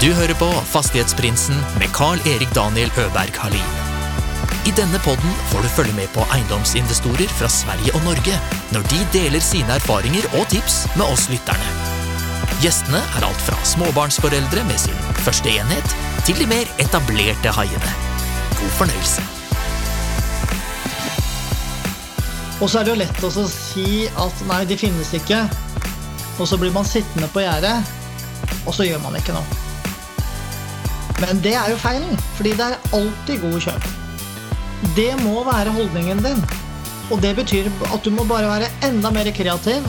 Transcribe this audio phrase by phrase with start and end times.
[0.00, 3.74] Du hører på Fastighetsprinsen med Carl-Erik Daniel Øberg Halin.
[4.64, 8.38] I denne podden får du følge med på eiendomsinvestorer fra Sverige og Norge
[8.72, 11.68] når de deler sine erfaringer og tips med oss lytterne.
[12.64, 15.94] Gjestene er alt fra småbarnsforeldre med sin første enhet,
[16.24, 17.94] til de mer etablerte haiene.
[18.56, 19.28] God fornøyelse.
[22.56, 25.44] Og så er det jo lett å si at nei, de finnes ikke.
[26.40, 27.82] Og så blir man sittende på gjerdet,
[28.64, 29.68] og så gjør man ikke noe.
[31.20, 33.90] Men det er jo feilen, fordi det er alltid god kjøp.
[34.96, 36.40] Det må være holdningen din.
[37.10, 39.86] Og det betyr at du må bare være enda mer kreativ.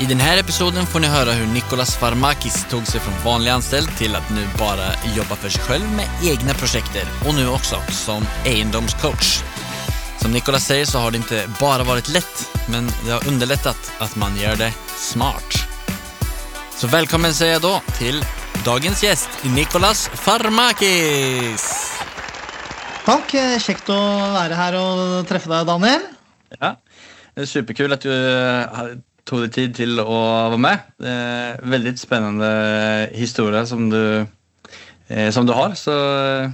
[0.00, 4.16] I denne episoden får ni høre hvordan Nicolas Farmakis tog seg fra vanlig ansatt til
[4.16, 9.42] at nå bare jobbe for seg selv med egne prosjekter, og nå også som eiendomscoach.
[10.22, 14.16] Som Nicolas sier så har det ikke bare vært lett, men det har underlettet at
[14.20, 15.59] man gjør det smart.
[16.80, 18.22] Så velkommen sier jeg da til
[18.64, 21.66] dagens gjest, Nicolas Farmakis.
[23.04, 23.34] Takk.
[23.60, 23.98] Kjekt å
[24.32, 26.06] være her og treffe deg, Daniel.
[26.56, 26.70] Ja,
[27.36, 30.22] det er superkul at du tok tog deg tid til å
[30.54, 30.88] være med.
[31.04, 32.50] Det er veldig spennende
[33.12, 34.00] historie som du,
[35.12, 35.76] eh, som du har.
[35.76, 36.48] Så eh,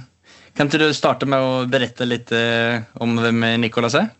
[0.59, 2.35] kan ikke du starte med å berette litt
[2.99, 4.11] om hvem Nicolas er?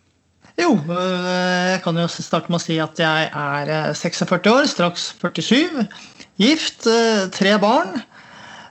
[0.58, 5.84] Jo, jeg kan jo starte med å si at jeg er 46 år, straks 47.
[6.42, 6.88] Gift,
[7.36, 8.00] tre barn.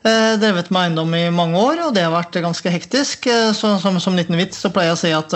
[0.03, 3.29] Drevet med eiendom i mange år, og det har vært ganske hektisk.
[3.55, 5.35] Så, som, som liten vits så pleier jeg å si at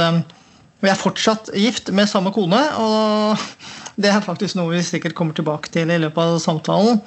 [0.82, 2.60] vi er fortsatt gift med samme kone.
[2.84, 3.40] Og
[4.02, 7.02] det er faktisk noe vi sikkert kommer tilbake til i løpet av samtalen.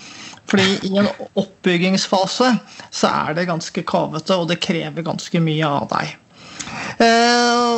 [0.50, 1.08] Fordi i en
[1.40, 2.50] oppbyggingsfase
[2.92, 6.16] så er det ganske kavete, og det krever ganske mye av deg.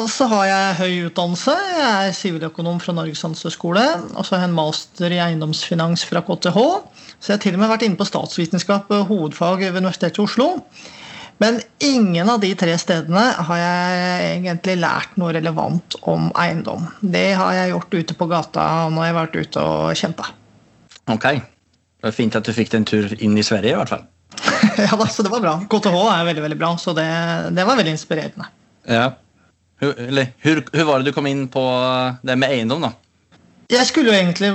[0.06, 1.52] Så har jeg høy utdannelse.
[1.52, 3.84] Jeg er siviløkonom fra Norges handelshøyskole.
[4.14, 6.60] Og så har jeg en master i eiendomsfinans fra KTH.
[7.18, 10.48] Så jeg har til og med vært inne på statsvitenskap, hovedfag ved Universitetet i Oslo.
[11.42, 16.86] Men ingen av de tre stedene har jeg egentlig lært noe relevant om eiendom.
[17.00, 20.30] Det har jeg gjort ute på gata når jeg har vært ute og kjempa.
[21.12, 21.28] Ok.
[21.36, 24.06] Det var fint at du fikk en tur inn i Sverige, i hvert fall.
[24.86, 25.58] ja da, så det var bra.
[25.68, 27.06] KTH er veldig veldig bra, så det,
[27.56, 28.48] det var veldig inspirerende.
[28.88, 29.10] Ja.
[29.80, 31.62] Hvordan var det du kom inn på
[32.24, 32.94] det med eiendom, da?
[33.72, 34.52] Jeg skulle jo egentlig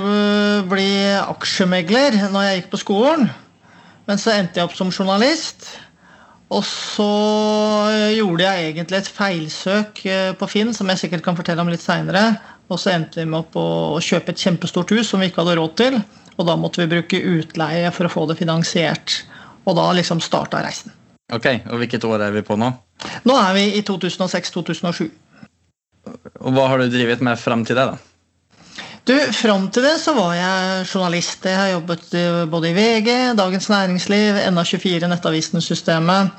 [0.70, 0.90] bli
[1.20, 3.26] aksjemegler når jeg gikk på skolen.
[4.08, 5.68] Men så endte jeg opp som journalist.
[6.52, 7.08] Og så
[8.12, 10.02] gjorde jeg egentlig et feilsøk
[10.40, 12.24] på Finn, som jeg sikkert kan fortelle om litt seinere.
[12.72, 15.58] Og så endte vi med opp å kjøpe et kjempestort hus som vi ikke hadde
[15.60, 16.00] råd til.
[16.38, 19.22] Og da måtte vi bruke utleie for å få det finansiert.
[19.68, 20.92] Og da liksom starta reisen.
[21.32, 22.72] Ok, Og hvilket år er vi på nå?
[23.28, 25.10] Nå er vi i 2006-2007.
[26.42, 27.86] Og hva har du drevet med fram til det?
[27.92, 28.00] da?
[29.02, 31.46] Du, Fram til det så var jeg journalist.
[31.46, 32.12] Jeg har jobbet
[32.50, 33.08] både i VG,
[33.38, 36.30] Dagens Næringsliv, NA24, Nettavisen-systemet.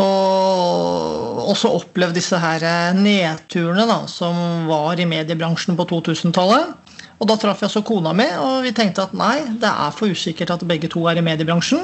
[0.00, 2.64] Og også opplevd disse her
[2.96, 6.72] nedturene da, som var i mediebransjen på 2000-tallet.
[7.18, 10.08] Og Da traff jeg så kona mi, og vi tenkte at nei, det er for
[10.08, 11.82] usikkert at begge to er i mediebransjen.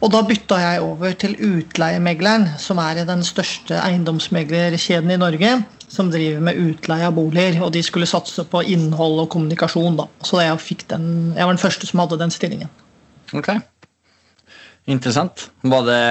[0.00, 5.52] Og da bytta jeg over til Utleiemegleren, som er den største eiendomsmeglerkjeden i Norge.
[5.90, 7.58] Som driver med utleie av boliger.
[7.66, 9.98] Og de skulle satse på innhold og kommunikasjon.
[9.98, 10.06] da.
[10.24, 12.70] Så jeg, den, jeg var den første som hadde den stillingen.
[13.36, 13.52] Ok.
[14.90, 15.50] Interessant.
[15.62, 16.02] Var det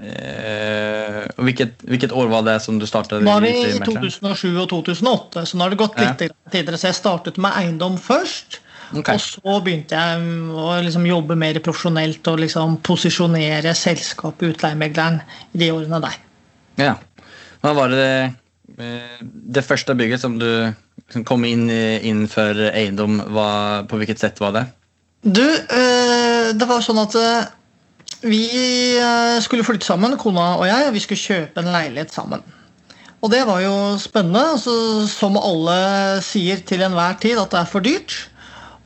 [0.00, 3.22] eh, hvilket, hvilket, år var det som du startet?
[3.22, 6.32] Nå er vi i 2007 og 2008, så nå har det gått litt ja.
[6.50, 6.80] tidligere.
[6.80, 8.60] Så jeg startet med eiendom først.
[8.94, 9.16] Okay.
[9.16, 15.20] Og så begynte jeg å liksom jobbe mer profesjonelt og liksom posisjonere selskapet Utleiemegleren
[15.56, 16.18] i de årene der.
[16.78, 16.94] Ja.
[17.64, 18.08] Hva var det
[18.78, 20.50] eh, det første bygget som du
[21.12, 24.64] som kom inn innenfor eiendom, Hva, på hvilket sett var det?
[25.22, 27.46] Du, eh, det var sånn at eh,
[28.26, 28.42] vi
[29.44, 32.42] skulle flytte sammen, kona og jeg, og vi skulle kjøpe en leilighet sammen.
[33.24, 34.42] Og det var jo spennende.
[34.54, 34.72] Altså,
[35.10, 35.76] som alle
[36.24, 38.16] sier til enhver tid, at det er for dyrt.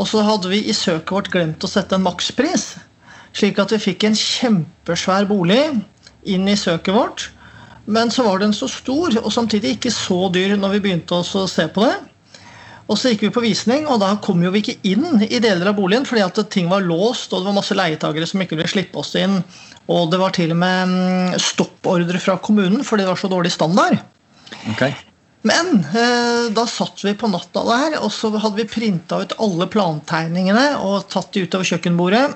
[0.01, 2.73] Og så hadde vi i søket vårt glemt å sette en makspris.
[3.37, 5.61] Slik at vi fikk en kjempesvær bolig
[6.25, 7.29] inn i søket vårt.
[7.91, 11.47] Men så var den så stor, og samtidig ikke så dyr når vi begynte å
[11.51, 11.97] se på det.
[12.91, 15.71] Og så gikk vi på visning, og da kom jo vi ikke inn i deler
[15.71, 18.73] av boligen fordi at ting var låst, og det var masse leietagere som ikke ville
[18.73, 19.37] slippe oss inn.
[19.91, 23.55] Og det var til og med mm, stoppordre fra kommunen fordi det var så dårlig
[23.55, 24.01] standard.
[24.73, 24.97] Okay.
[25.43, 29.65] Men eh, da satt vi på natta der, og så hadde vi printa ut alle
[29.73, 32.27] plantegningene og tatt de utover kjøkkenbordet.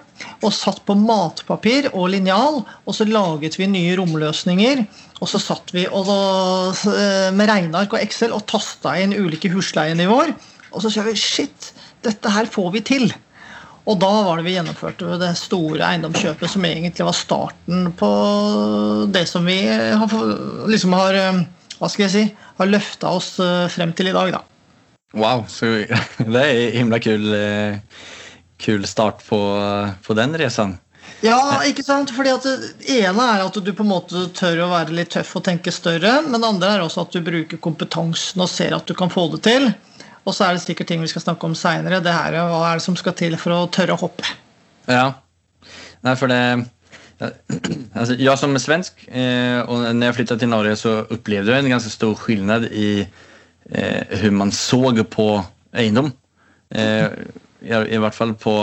[0.40, 4.86] Og satt på matpapir og linjal, og så laget vi nye romløsninger.
[5.20, 10.32] Og så satt vi og eh, med regneark og Excel og tasta inn ulike husleienivåer.
[10.72, 11.74] Og så sa vi shit,
[12.06, 13.12] dette her får vi til.
[13.84, 18.08] Og da var det vi gjennomførte det store eiendomskjøpet som egentlig var starten på
[19.12, 20.16] det som vi har,
[20.72, 21.20] liksom har
[21.84, 22.24] hva skal jeg si,
[22.58, 23.34] har løfta oss
[23.74, 24.32] frem til i dag.
[24.36, 24.42] da.
[25.14, 25.70] Wow, så
[26.34, 27.34] det er himla kul,
[28.62, 29.40] kul start på,
[30.06, 30.78] på den reisen.
[31.24, 32.12] Ja, ikke sant?
[32.12, 35.34] Fordi at Det ene er at du på en måte tør å være litt tøff
[35.38, 36.18] og tenke større.
[36.26, 39.28] Men det andre er også at du bruker kompetansen og ser at du kan få
[39.32, 39.70] det til.
[40.24, 42.00] Og så er det sikkert ting vi skal snakke om seinere.
[42.04, 44.26] Hva er det som skal til for å tørre å hoppe?
[44.88, 45.14] Ja,
[46.04, 46.38] Nei, for det
[47.98, 51.64] altså, Jeg som er svensk, eh, og når jeg flyttet til Norge, så opplevde jeg
[51.64, 55.28] en ganske stor forskjell i eh, hvordan man så på
[55.74, 56.12] eiendom.
[56.74, 57.08] Eh,
[57.64, 58.56] i, hvert fall på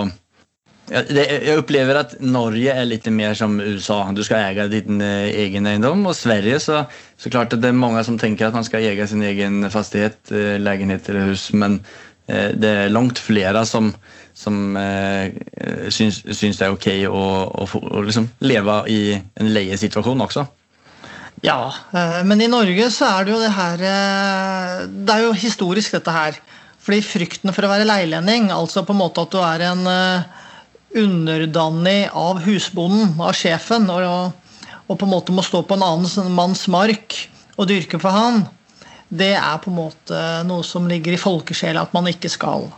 [0.91, 4.01] jeg opplever at Norge er litt mer som USA.
[4.11, 6.03] Du skal eie din eh, egen eiendom.
[6.09, 6.81] Og Sverige så,
[7.15, 10.57] så klart det er mange som tenker at man skal eie sin egen fastighet, eh,
[10.59, 11.47] leilighet eller hus.
[11.55, 11.79] Men
[12.27, 13.93] eh, det er langt flere som,
[14.33, 14.77] som
[15.91, 17.21] syns, syns, det er ok å,
[17.63, 20.45] å, å liksom leve i en leiesituasjon også.
[21.45, 21.71] Ja,
[22.27, 26.37] men i Norge så er det jo det her Det er jo historisk, dette her.
[26.81, 29.89] Fordi frykten for å være leilending, altså på en måte at du er en
[30.97, 34.33] underdanig av husbonden, av sjefen, og,
[34.87, 37.15] og, på en måte må stå på en annen manns mark
[37.57, 38.43] og dyrke for han,
[39.11, 42.69] det er på en måte noe som ligger i folkesjela at man ikke skal.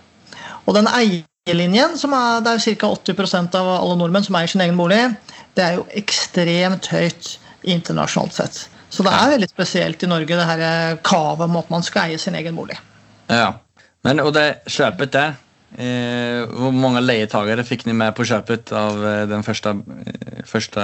[0.65, 0.89] Og den
[1.43, 2.89] eierlinjen, som er, det er ca.
[2.95, 5.01] 80% av alle nordmenn som eier sin egen bolig,
[5.57, 7.33] det er jo ekstremt høyt
[7.67, 8.61] internasjonalt sett.
[8.93, 12.21] Så det er veldig spesielt i Norge, det her kavet om at man skal eie
[12.21, 12.77] sin egen bolig.
[13.27, 13.59] Ja,
[14.03, 15.29] Men, Og det kjøpet det,
[15.73, 19.71] Eh, hvor mange leietakere fikk dere med på kjøpet av eh, den første,
[20.05, 20.83] eh, første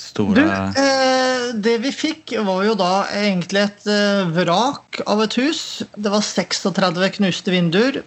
[0.00, 5.36] store du, eh, Det vi fikk, var jo da egentlig et eh, vrak av et
[5.42, 5.82] hus.
[5.92, 8.00] Det var 36 knuste vinduer.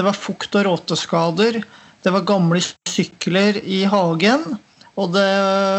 [0.00, 1.60] Det var fukt- og råteskader.
[2.02, 4.46] Det var gamle sykler i hagen.
[4.96, 5.32] Og det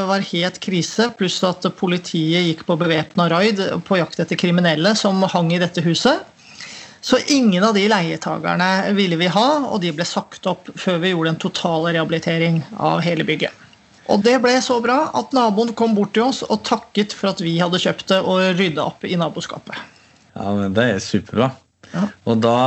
[0.06, 5.23] var helt krise, pluss at politiet gikk på bevæpna raid på jakt etter kriminelle som
[5.25, 6.21] hang i dette huset.
[7.01, 11.15] Så ingen av de leietagerne ville vi ha, og de ble sagt opp før vi
[11.15, 13.57] gjorde en total rehabilitering av hele bygget.
[14.06, 17.41] Og det ble så bra at naboen kom bort til oss og takket for at
[17.41, 19.81] vi hadde kjøpt det og rydda opp i naboskapet.
[20.38, 21.50] Ja, men Det er superbra.
[21.89, 22.06] Ja.
[22.29, 22.57] Og da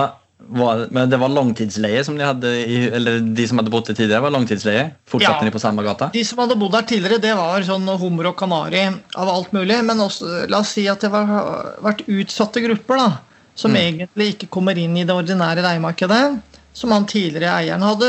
[0.49, 2.51] var, men det var langtidsleie som de hadde
[2.97, 4.25] eller de som hadde bodd der tidligere?
[4.25, 4.87] var langtidsleie?
[5.09, 6.11] Fortsatte ja, de på samme gata?
[6.15, 9.79] De som hadde bodd der tidligere, det var sånn hummer og kanari av alt mulig.
[9.87, 13.01] Men også, la oss si at det har vært utsatte grupper.
[13.01, 13.13] da
[13.55, 13.81] som mm.
[13.81, 16.23] egentlig ikke kommer inn i det ordinære leiemarkedet.
[16.75, 18.09] Som han tidligere eieren hadde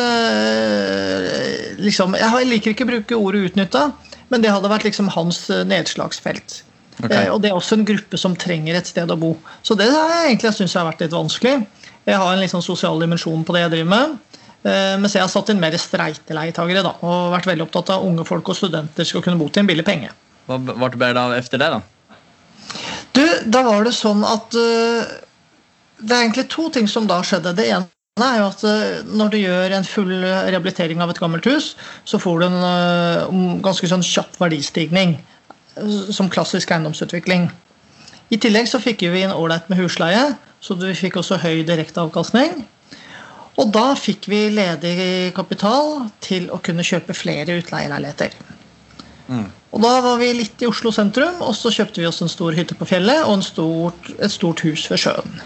[1.85, 3.91] liksom, Jeg liker ikke å bruke ordet 'utnytta',
[4.33, 6.63] men det hadde vært liksom hans nedslagsfelt.
[6.97, 7.27] Okay.
[7.27, 9.35] Eh, og det er også en gruppe som trenger et sted å bo.
[9.61, 11.59] Så det har jeg egentlig syns har vært litt vanskelig.
[12.06, 14.18] Jeg har en liksom sosial dimensjon på det jeg driver med.
[14.66, 18.25] Eh, mens jeg har satt inn mer streiteleietagere da, og vært veldig opptatt av unge
[18.25, 20.10] folk og studenter skal kunne bo til en billig penge.
[20.50, 20.57] Hva
[20.90, 21.81] ble det av etter det, da?
[23.16, 25.06] Du, da var det sånn at uh,
[26.02, 27.54] det er egentlig to ting som da skjedde.
[27.57, 31.46] Det ene er jo at eh, når du gjør en full rehabilitering av et gammelt
[31.50, 31.74] hus,
[32.07, 35.18] så får du en uh, ganske sånn kjapp verdistigning.
[36.16, 37.50] Som klassisk eiendomsutvikling.
[38.34, 40.30] I tillegg så fikk vi inn ålreit med husleie,
[40.65, 42.63] så du fikk også høy direkteavkastning.
[43.62, 48.33] Og da fikk vi ledig kapital til å kunne kjøpe flere utleieleiligheter.
[49.30, 49.45] Mm.
[49.75, 52.56] Og Da var vi litt i Oslo sentrum, og så kjøpte vi oss en stor
[52.56, 55.40] hytte på fjellet og stort, et stort hus ved sjøen.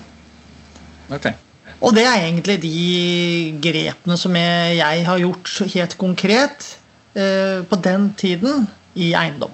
[1.09, 1.33] Okay.
[1.79, 6.67] Og det er egentlig de grepene som jeg, jeg har gjort helt konkret
[7.15, 8.67] eh, på den tiden
[8.99, 9.53] i eiendom.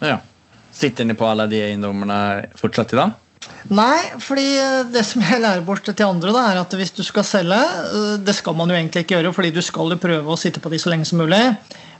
[0.00, 0.20] Ja.
[0.72, 2.18] Sitter dere på alle de eiendommene
[2.56, 3.16] fortsatt i dag?
[3.68, 7.02] Nei, fordi eh, det som jeg lærer bort til andre, da, er at hvis du
[7.06, 10.34] skal selge eh, Det skal man jo egentlig ikke gjøre, fordi du skal jo prøve
[10.34, 11.42] å sitte på de så lenge som mulig.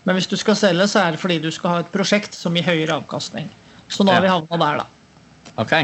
[0.07, 2.57] Men hvis du skal selge, så er det fordi du skal ha et prosjekt som
[2.57, 3.51] gir høyere avkastning.
[3.93, 5.55] Så nå har vi havna der, da.
[5.61, 5.75] Ok.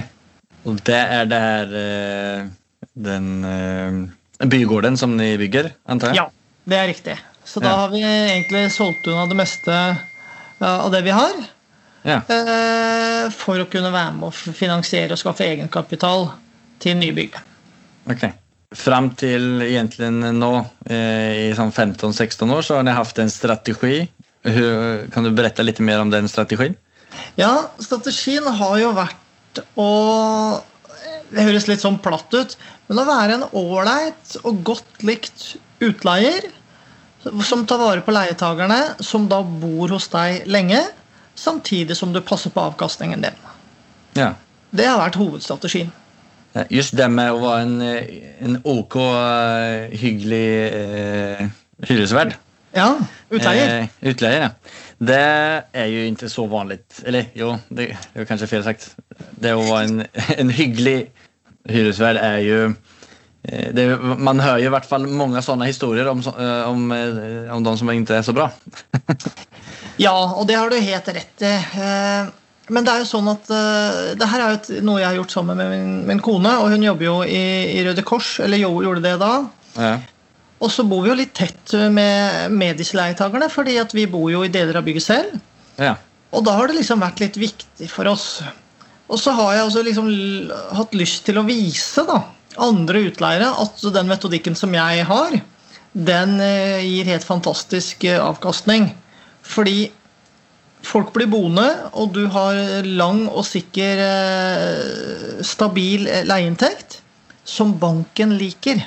[0.64, 2.52] Og det er det her eh
[2.94, 3.42] den
[4.38, 6.20] bygården som de bygger, antar jeg?
[6.20, 6.26] Ja,
[6.70, 7.16] det er riktig.
[7.42, 9.74] Så da har vi egentlig solgt unna det meste
[10.62, 11.34] av det vi har.
[12.04, 12.20] Ja.
[12.28, 16.28] Uh, for å kunne være med å finansiere og skaffe egenkapital
[16.82, 17.38] til nybygg.
[18.12, 18.34] Okay.
[18.74, 20.50] Fram til egentlig nå,
[20.90, 24.08] eh, i sånn 15-16 år, så har dere hatt en strategi.
[24.44, 26.74] Kan du berette litt mer om den strategien?
[27.38, 29.90] Ja, strategien har jo vært å
[31.34, 32.52] Det høres litt sånn platt ut,
[32.86, 36.44] men å være en ålreit og godt likt utleier
[37.42, 40.82] som tar vare på leietagerne, som da bor hos deg lenge,
[41.34, 43.44] samtidig som du passer på avkastningen din.
[44.18, 44.32] Ja.
[44.74, 45.92] Det har vært hovedstrategien.
[46.70, 47.78] Just det med å være en,
[48.46, 48.94] en OK,
[49.98, 51.46] hyggelig eh,
[51.88, 52.36] hyresverd
[52.76, 52.92] Ja,
[53.34, 53.72] utleier.
[53.80, 54.82] Eh, utleier, ja.
[55.02, 55.18] Det
[55.74, 56.78] er jo ikke så vanlig.
[57.04, 58.92] Eller jo, det, er jo kanskje feil sagt.
[59.42, 60.04] Det å være en,
[60.44, 60.98] en hyggelig
[61.70, 62.60] hyresverd er jo
[63.48, 63.88] eh, det,
[64.18, 67.76] Man hører jo i hvert fall mange sånne historier om, eh, om, eh, om de
[67.80, 68.50] som ikke er så bra.
[70.00, 71.52] Ja, og det har du helt rett i.
[71.54, 72.32] Eh,
[72.72, 75.34] Men det er jo sånn at eh, det her er jo noe jeg har gjort
[75.34, 76.54] sammen med min, min kone.
[76.62, 77.44] Og hun jobber jo i,
[77.76, 79.32] i Røde Kors, eller jo, gjorde det da.
[79.76, 79.94] Ja.
[80.64, 84.30] Og så bor vi jo litt tett med, med disse leietakerne, fordi at vi bor
[84.32, 85.34] jo i deler av bygget selv.
[85.76, 85.96] Ja.
[86.32, 88.40] Og da har det liksom vært litt viktig for oss.
[89.12, 90.08] Og så har jeg også liksom
[90.78, 92.22] hatt lyst til å vise da,
[92.64, 95.36] andre utleiere at den metodikken som jeg har,
[95.92, 98.88] den eh, gir helt fantastisk avkastning.
[99.44, 99.90] Fordi
[100.84, 107.00] folk blir boende, og du har lang og sikker, eh, stabil eh, leieinntekt
[107.44, 108.82] som banken liker.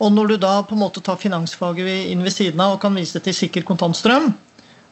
[0.00, 2.96] Og når du da på en måte tar finansfaget inn ved siden av og kan
[2.96, 4.30] vise til sikker kontantstrøm,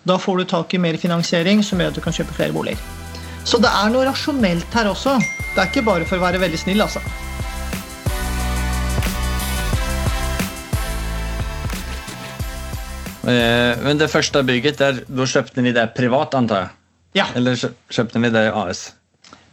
[0.08, 2.80] da får du tak i mer finansiering som gjør at du kan kjøpe flere boliger.
[3.48, 5.16] Så det er noe rasjonelt her også.
[5.54, 7.00] Det er ikke bare for å være veldig snill, altså.
[13.28, 16.70] Men det første bygget, der, da kjøpte vi det privat, antar jeg?
[17.20, 17.56] Ja, Eller
[17.92, 18.86] kjøpte vi det i AS?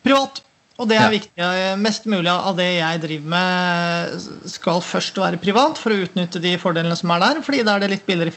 [0.06, 0.42] privat.
[0.78, 1.10] Og det er Ja.
[1.10, 1.78] viktig.
[1.80, 6.58] Mest mulig av det jeg driver med, skal først være privat for å utnytte de
[6.60, 8.34] fordelene som er der, fordi da er det litt billigere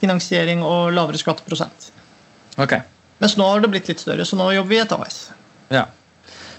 [0.00, 1.88] finansiering og lavere skatteprosent.
[2.58, 2.82] Okay.
[3.18, 5.30] Mens nå har det blitt litt større, så nå jobber vi i et AS.
[5.70, 5.86] Ja.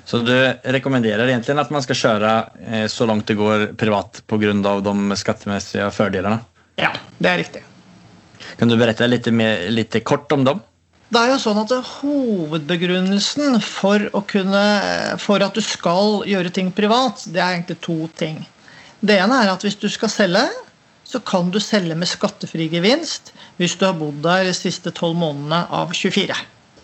[0.06, 0.34] Så du
[0.66, 2.32] rekommenderer egentlig at man skal kjøre
[2.66, 4.82] eh, så langt det går privat pga.
[4.82, 6.42] de skattemessige fordelene?
[6.82, 7.62] Ja, det er riktig.
[8.60, 10.62] Kan du berette litt, mer, litt kort om dem?
[11.12, 14.64] Det er jo sånn at Hovedbegrunnelsen for, kunne,
[15.20, 18.40] for at du skal gjøre ting privat, det er egentlig to ting.
[19.04, 20.46] Det ene er at hvis du skal selge,
[21.04, 25.18] så kan du selge med skattefri gevinst hvis du har bodd der de siste 12
[25.20, 26.38] månedene av 24.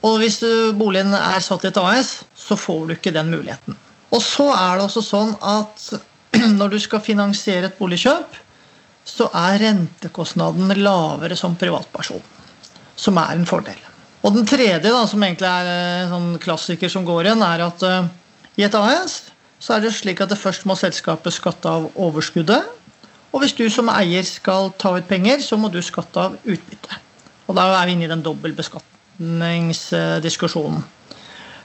[0.05, 0.41] Og hvis
[0.77, 3.77] boligen er satt i et AS, så får du ikke den muligheten.
[4.11, 5.87] Og så er det også sånn at
[6.59, 8.35] når du skal finansiere et boligkjøp,
[9.07, 12.21] så er rentekostnaden lavere som privatperson.
[12.97, 13.77] Som er en fordel.
[14.25, 15.65] Og den tredje, da, som egentlig er
[16.03, 18.09] en sånn klassiker som går igjen, er at eh,
[18.59, 19.13] i et AS
[19.63, 22.63] så er det slik at det først må selskapet skatte av overskuddet.
[23.33, 26.93] Og hvis du som eier skal ta ut penger, så må du skatte av utbytte.
[27.47, 30.81] Og da er vi inne i den dobbeltbeskatningsdiskusjonen.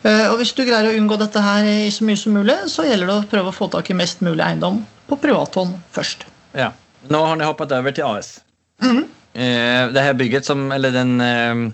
[0.02, 2.80] Eh, Og hvis du greier å unngå dette her i så mye som mulig, så
[2.86, 4.76] gjelder det å prøve å få tak i mest mulig eiendom
[5.08, 6.18] på privathånd først.
[6.58, 6.70] Ja.
[7.10, 8.36] Nå har ni hoppet over til AS.
[8.82, 11.72] Eh, det her bygget som, eller den, eh,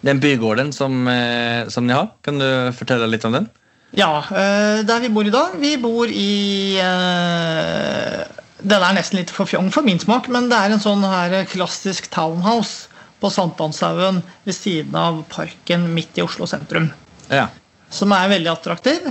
[0.00, 3.48] den bygården som, eh, som ni har, kan du fortelle litt om den?
[3.96, 8.24] Ja, eh, der vi bor i dag Vi bor i eh,
[8.60, 11.44] Den er nesten litt for fjong for min smak, men det er en sånn her
[11.46, 12.90] klassisk townhouse
[13.22, 16.90] på Sankthanshaugen ved siden av parken midt i Oslo sentrum.
[17.30, 17.46] Ja.
[17.88, 19.06] Som er veldig attraktiv.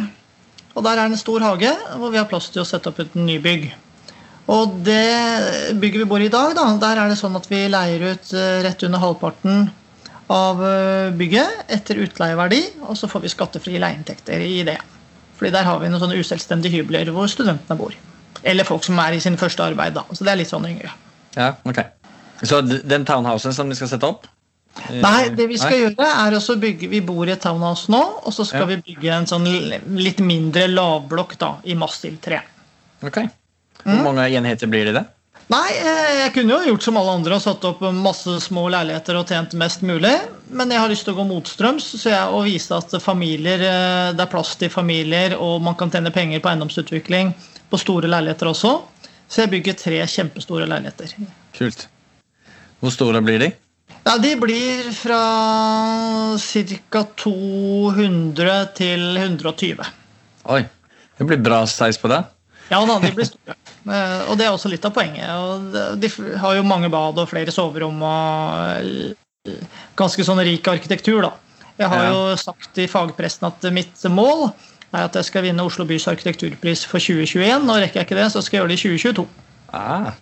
[0.76, 3.00] Og der er det en stor hage hvor vi har plass til å sette opp
[3.02, 3.70] et nybygg.
[4.52, 7.64] Og det bygget vi bor i i dag, da, der er det sånn at vi
[7.72, 9.72] leier ut eh, rett under halvparten
[10.30, 14.78] av eh, bygget etter utleieverdi, og så får vi skattefrie leieinntekter i det.
[15.36, 17.96] Fordi der har vi noen sånne uselvstendige hybler hvor studentene bor.
[18.46, 20.06] Eller folk som er i sin første arbeid, da.
[20.14, 20.94] Så det er litt sånn yngre.
[21.36, 21.82] ja, ok.
[22.44, 24.28] Så den townhousen som vi skal sette opp?
[24.90, 25.80] eh, Nei, det vi skal nei?
[25.86, 28.66] gjøre er også bygge Vi bor i et townhouse nå, og så skal Ja.
[28.76, 29.48] vi bygge en sånn
[29.98, 32.42] litt mindre lavblokk da, i massivt tre.
[33.02, 33.24] Ok.
[33.86, 34.98] Hvor mange enheter blir det?
[34.98, 35.06] det?
[35.54, 39.20] Nei, eh, jeg kunne jo gjort som alle andre og satt opp masse små leiligheter
[39.20, 40.14] og tjent mest mulig.
[40.50, 44.14] Men jeg har lyst til å gå motstrøms så jeg, og vise at familier, eh,
[44.18, 47.36] det er plass til familier, og man kan tjene penger på eiendomsutvikling
[47.70, 48.74] på store leiligheter også.
[49.30, 51.14] Så jeg bygger tre kjempestore leiligheter.
[51.54, 51.86] Kult.
[52.82, 53.52] Hvor store blir de?
[54.06, 55.20] Ja, De blir fra
[56.42, 57.04] ca.
[57.22, 59.86] 200 til 120.
[60.54, 60.62] Oi,
[61.18, 62.24] det blir bra size på det.
[62.70, 63.58] Ja da, de blir store.
[63.86, 65.30] Eh, Og det er også litt av poenget.
[65.30, 66.10] Og De
[66.42, 69.16] har jo mange bad og flere soverom og
[69.50, 69.58] eh,
[69.98, 71.34] ganske sånn rik arkitektur, da.
[71.76, 74.46] Jeg har jo sagt i fagpressen at mitt mål
[74.96, 77.66] er at jeg skal vinne Oslo bys arkitekturpris for 2021.
[77.68, 79.26] Og rekker jeg ikke det, så skal jeg gjøre det i 2022.
[79.76, 80.14] Ah.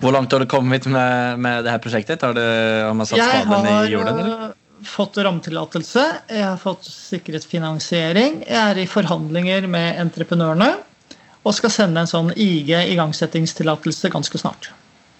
[0.00, 2.24] Hvor langt har du kommet med, med det her prosjektet?
[2.24, 4.22] Har, du, har man satt spaden i jorden?
[4.24, 4.48] Eller?
[4.48, 10.74] eh, fått rammetillatelse, jeg har fått sikret finansiering, jeg er i forhandlinger med entreprenørene
[11.46, 14.72] og skal sende en sånn IG igangsettingstillatelse ganske snart.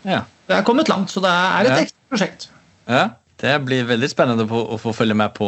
[0.06, 0.24] Ja.
[0.46, 1.78] Det er kommet langt, så det er et Ja.
[1.84, 2.48] ekte prosjekt.
[2.88, 3.06] ja.
[3.36, 5.46] Det blir veldig spennende å få følge med på,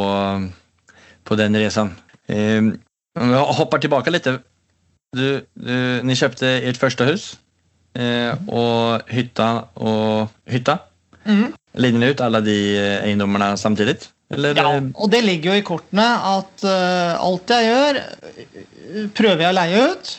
[1.24, 1.94] på den resan.
[2.28, 2.60] Eh,
[3.16, 4.28] vi hopper tilbake litt.
[5.16, 7.24] Du, du, ni kjøpte ert første hus
[7.96, 9.48] eh, og hytta
[9.80, 10.76] og hytta.
[11.24, 11.54] Mm.
[11.80, 13.96] Leier ni ut alle de eh, eiendommene samtidig?
[14.36, 14.52] Eller?
[14.60, 18.00] Ja, og det ligger jo i kortene at uh, alt jeg gjør,
[19.16, 20.10] prøver jeg å leie ut.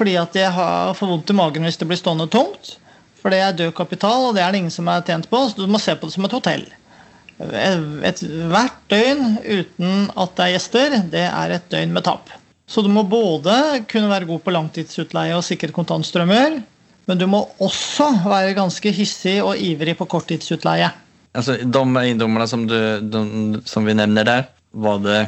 [0.00, 2.76] Fordi at jeg har for vondt i magen hvis det blir stående tomt.
[3.20, 5.42] For det er død kapital, og det er det ingen som er tjent på.
[5.50, 6.64] Så du må se på det som et hotell.
[7.40, 12.32] Et, hvert døgn uten at det er gjester, det er et døgn med tap.
[12.70, 16.60] Så du må både kunne være god på langtidsutleie og sikre kontantstrømmer,
[17.10, 20.88] men du må også være ganske hissig og ivrig på korttidsutleie.
[21.36, 22.64] Altså, de eiendommene som,
[23.68, 25.20] som vi nevner der, var det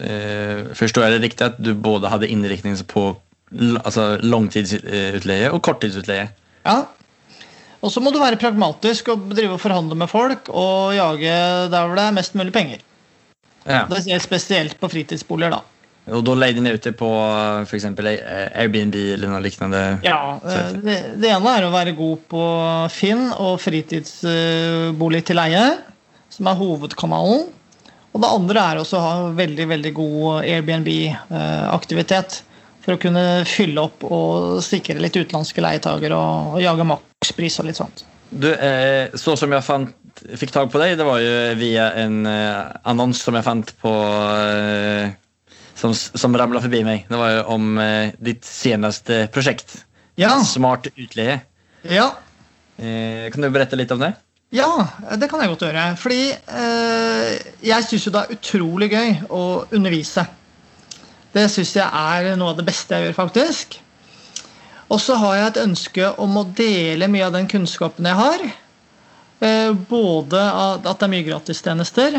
[0.00, 3.12] eh, Forstår jeg det riktig at du både hadde innriktning på
[3.84, 6.28] altså, langtidsutleie og korttidsutleie?
[6.66, 6.78] Ja.
[7.80, 11.34] Og så må du være pragmatisk og drive og forhandle med folk og jage
[11.72, 12.82] der hvor det er mest mulig penger.
[13.64, 13.84] Ja.
[13.88, 15.60] Det er spesielt på fritidsboliger, da.
[16.10, 17.08] Og da leide ni ned ute på
[17.68, 17.86] f.eks.
[17.86, 19.82] Airbnb eller noe lignende?
[20.04, 22.44] Ja, eh, det, det ene er å være god på
[22.92, 25.64] Finn og fritidsbolig til leie,
[26.32, 27.44] som er hovedkanalen.
[28.10, 32.40] Og det andre er også å ha veldig veldig god Airbnb-aktivitet.
[32.84, 37.68] For å kunne fylle opp og sikre litt utenlandske leietagere og, og jage makspris og
[37.68, 38.04] litt sånt.
[38.30, 39.92] Du, eh, så som jeg fant,
[40.38, 43.92] fikk tak på deg, det var jo via en eh, annons som jeg fant på
[43.92, 45.10] eh,
[45.80, 47.06] Som, som ramla forbi meg.
[47.08, 49.78] Det var jo om eh, ditt seneste prosjekt.
[50.20, 51.40] Ja, Smart utleie.
[51.88, 52.10] ja,
[52.80, 54.14] Eh, kan du berette litt om det?
[54.56, 54.66] ja,
[55.20, 55.82] det kan jeg godt gjøre.
[56.00, 59.40] Fordi eh, jeg syns jo det er utrolig gøy å
[59.76, 60.24] undervise.
[61.34, 63.78] Det syns jeg er noe av det beste jeg gjør, faktisk.
[64.90, 68.44] Og så har jeg et ønske om å dele mye av den kunnskapen jeg har.
[69.40, 72.18] Eh, Både at det er mye gratistjenester,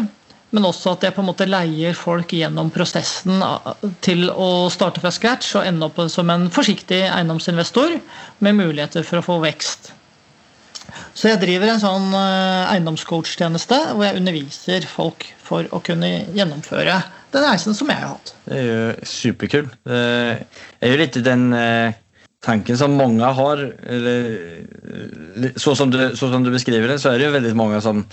[0.51, 3.43] men også at jeg på en måte leier folk gjennom prosessen
[4.03, 7.97] til å starte fra scratch og ende opp som en forsiktig eiendomsinvestor
[8.43, 9.93] med muligheter for å få vekst.
[11.13, 17.01] Så jeg driver en sånn eh, eiendomscoach-tjeneste hvor jeg underviser folk for å kunne gjennomføre
[17.31, 18.31] den reisen som jeg har hatt.
[18.45, 19.75] Det er jo superkult.
[19.87, 19.99] Det
[20.83, 21.99] er jo litt den eh,
[22.45, 23.63] tanken som mange har.
[23.83, 24.29] Eller,
[25.37, 27.81] eh, så, som du, så som du beskriver det, så er det jo veldig mange
[27.85, 28.03] som,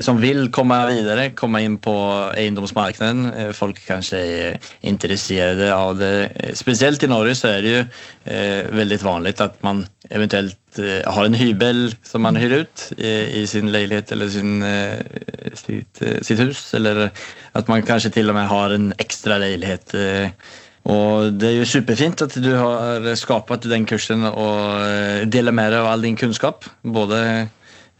[0.00, 1.94] som vil komme videre, komme inn på
[2.38, 3.10] eiendomsmarkedet.
[3.34, 6.12] Eh, Folk kanskje er interessert av det.
[6.36, 11.02] Eh, Spesielt i Norge så er det jo eh, veldig vanlig at man eventuelt eh,
[11.02, 14.62] har en hybel som man hyr ut i, sin leilighet eller sin,
[15.58, 16.62] sitt, sitt hus.
[16.78, 17.08] Eller
[17.58, 19.94] at man kanskje til og med har en ekstra leilighet.
[20.88, 25.90] og det er jo superfint at du har skapat den kursen og deler deg av
[25.92, 26.64] all din kunnskap.
[26.82, 27.48] Både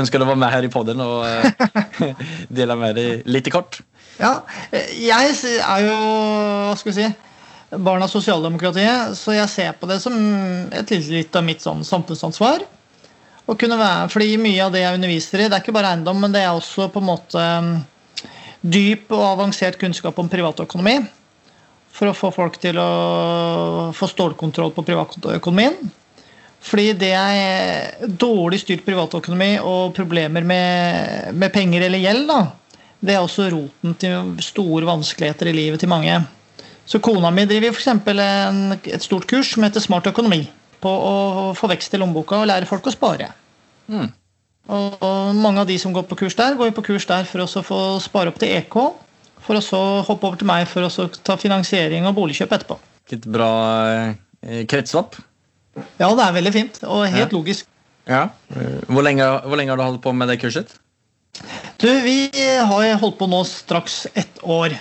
[0.00, 2.26] ønsker å være med her i podden og eh,
[2.60, 3.80] dele med deg litt kort.
[4.20, 4.40] Ja,
[4.72, 7.08] eh, jeg er jo hva skal vi si,
[7.86, 10.16] barn av sosialdemokratiet, så jeg ser på det som
[10.74, 12.64] et litt av mitt sånn samfunnsansvar.
[13.50, 16.18] Å kunne være, fordi mye av det jeg underviser i, det er ikke bare eiendom,
[16.22, 17.70] men det er også på en måte mm,
[18.74, 20.98] dyp og avansert kunnskap om privatøkonomi.
[21.96, 25.74] For å få folk til å få stålkontroll på privatøkonomien.
[26.60, 32.40] Fordi det er dårlig styrt privatøkonomi og problemer med, med penger eller gjeld, da,
[33.00, 36.18] det er også roten til store vanskeligheter i livet til mange.
[36.84, 37.88] Så kona mi driver f.eks.
[38.90, 40.42] et stort kurs som heter Smart økonomi.
[40.80, 41.14] På å
[41.56, 43.28] få vekst i lommeboka og lære folk å spare.
[43.88, 44.08] Mm.
[44.70, 47.28] Og, og mange av de som går på kurs der, går jo på kurs der
[47.28, 48.76] for å få spare opp til EK.
[49.40, 52.76] For å så hoppe over til meg for å så ta finansiering og boligkjøp etterpå.
[53.16, 53.50] Et bra
[53.90, 55.16] eh, kretslopp.
[56.00, 57.36] Ja, det er veldig fint og helt Ja.
[57.36, 57.66] logisk.
[58.08, 58.22] Ja.
[58.88, 60.72] Hvor lenge, hvor lenge har du holdt på med det kurset?
[61.78, 64.74] Du, vi har holdt på nå straks ett år.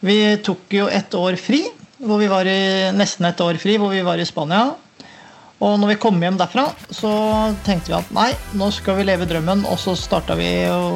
[0.00, 1.60] Vi tok jo ett år fri,
[2.02, 4.72] hvor vi var i, nesten et år fri, hvor vi var i Spania.
[5.62, 7.12] Og når vi kom hjem derfra, så
[7.62, 10.48] tenkte vi at nei, nå skal vi leve drømmen, og så starta vi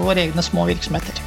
[0.03, 1.23] våre egne små virksomheter.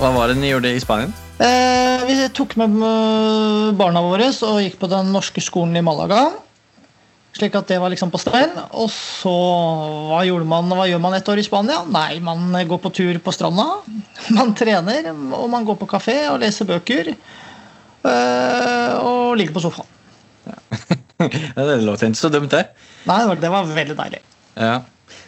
[0.00, 1.25] Hva var det ni gjorde i Spania?
[1.36, 6.30] Eh, vi tok med eh, barna våre og gikk på den norske skolen i Malaga.
[7.36, 8.54] Slik at det var liksom på stein.
[8.72, 9.32] Og så
[10.08, 11.82] hva, gjorde man, hva gjør man et år i Spania?
[11.92, 13.66] Nei, man går på tur på stranda.
[14.36, 17.12] Man trener, og man går på kafé og leser bøker.
[17.12, 19.92] eh, og ligger på sofaen.
[21.16, 22.66] Ja, det låter ikke så dumt, det.
[23.08, 24.18] Nei, det var, det var veldig deilig.
[24.60, 24.74] Ja.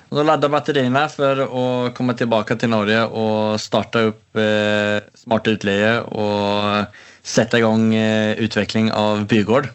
[0.09, 1.65] Og da ladda batteriene for å
[1.97, 8.33] komme tilbake til Norge og starte opp eh, smart utleie og sette i gang eh,
[8.41, 9.69] utvikling av bygård.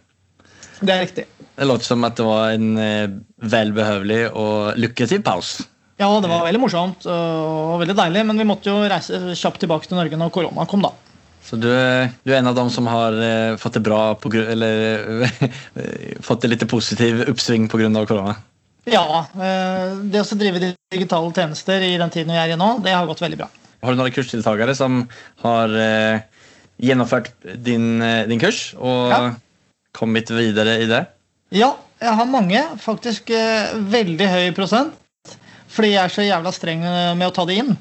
[0.81, 1.27] Det er riktig.
[1.53, 3.13] Det låter som at det var en eh,
[3.45, 5.67] velbehøvelig og lukrativ pause.
[6.01, 9.85] Ja, det var veldig morsomt og veldig deilig, men vi måtte jo reise kjapt tilbake
[9.85, 10.89] til Norge når korona kom, da.
[11.45, 15.29] Så du, du, er en av dem som har eh, fått det bra på, eller
[16.27, 17.91] fått det litt positiv oppsving pga.
[18.09, 18.33] korona?
[18.89, 19.25] Ja.
[19.31, 23.07] Eh, det å drive digitale tjenester i den tiden vi er i nå, det har
[23.07, 23.49] gått veldig bra.
[23.83, 25.03] Har du noen kursdeltakere som
[25.43, 26.25] har eh,
[26.83, 27.31] gjennomført
[27.63, 29.21] din, eh, din, kurs og ja.
[29.95, 31.05] kommet videre i det?
[31.55, 32.65] Ja, jeg har mange.
[32.81, 33.31] Faktisk
[33.93, 34.99] veldig høy prosent.
[35.73, 36.83] Fordi jeg er så jævla streng
[37.17, 37.71] med å ta det inn.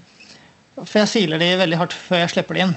[0.78, 2.72] For jeg siler de veldig hardt før jeg slipper de inn.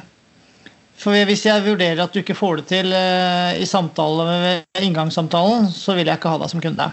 [1.00, 5.96] For Hvis jeg vurderer at du ikke får det til i samtale ved inngangssamtalen, så
[5.96, 6.90] vil jeg ikke ha deg som kunde.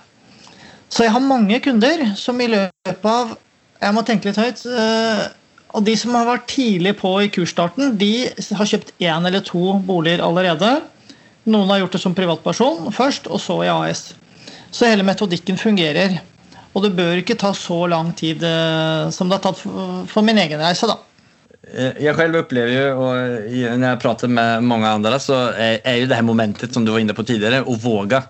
[0.92, 3.36] Så jeg har mange kunder som i løpet av
[3.82, 4.60] Jeg må tenke litt høyt.
[4.68, 5.24] Uh,
[5.72, 9.78] og de som har vært tidlig på i kursstarten, de har kjøpt én eller to
[9.88, 10.68] boliger allerede.
[11.50, 14.12] Noen har gjort det som privatperson først, og så i AS.
[14.70, 16.20] Så hele metodikken fungerer.
[16.76, 19.64] Og det bør ikke ta så lang tid uh, som det har tatt
[20.12, 20.86] for min egen reise.
[20.86, 21.00] da.
[21.72, 23.50] Eh, jeg selv opplever jo, og
[23.80, 27.02] når jeg prater med mange andre, så er jo det her momentet som du var
[27.02, 28.22] inne på tidligere, å våge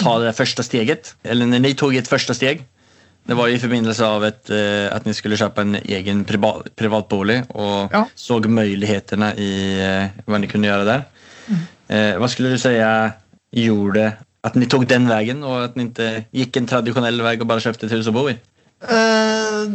[0.00, 1.14] ta det første steget.
[1.24, 2.64] Eller når de tok et første steg.
[3.24, 7.38] Det var i forbindelse av et, eh, at de skulle kjøpe en egen privat, privatbolig
[7.54, 8.02] og ja.
[8.14, 11.06] så mulighetene i eh, hva de kunne gjøre der.
[11.48, 11.62] Mm.
[12.20, 12.72] Hva skulle du si
[13.54, 14.04] gjorde
[14.44, 17.64] at de tok den veien, og at de ikke gikk en tradisjonell vei og bare
[17.64, 18.34] kjøpte et hus å bo i?
[18.84, 19.72] Uh,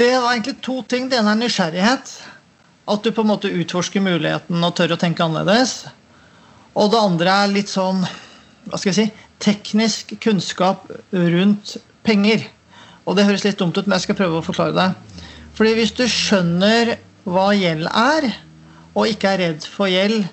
[0.00, 1.08] det var egentlig to ting.
[1.08, 2.12] Det ene er nysgjerrighet.
[2.90, 5.86] At du på en måte utforsker muligheten og tør å tenke annerledes.
[6.76, 8.04] Og det andre er litt sånn
[8.70, 12.44] hva skal jeg si, teknisk kunnskap rundt penger.
[13.06, 15.24] Og det høres litt dumt ut, men jeg skal prøve å forklare det.
[15.58, 16.94] Fordi hvis du skjønner
[17.28, 18.30] hva gjeld er,
[18.94, 20.24] og ikke er redd for gjeld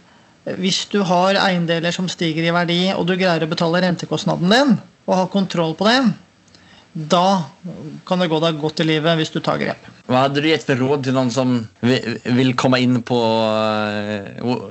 [0.48, 4.70] Hvis du har eiendeler som stiger i verdi, og du greier å betale rentekostnaden din,
[5.04, 5.98] og har kontroll på det,
[6.98, 7.44] da
[8.10, 9.90] kan det gå deg godt i livet hvis du tar grep.
[10.10, 13.20] Hva hadde du gitt for råd til noen som vil komme inn på,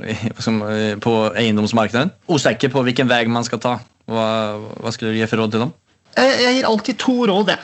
[0.03, 2.17] eh, på eiendomsmarkedet?
[2.27, 3.77] Usikker på hvilken vei man skal ta.
[4.11, 4.27] Hva,
[4.59, 5.75] hva skulle du gi for råd til dem?
[6.17, 7.53] Jeg gir alltid to råd.
[7.53, 7.59] Det.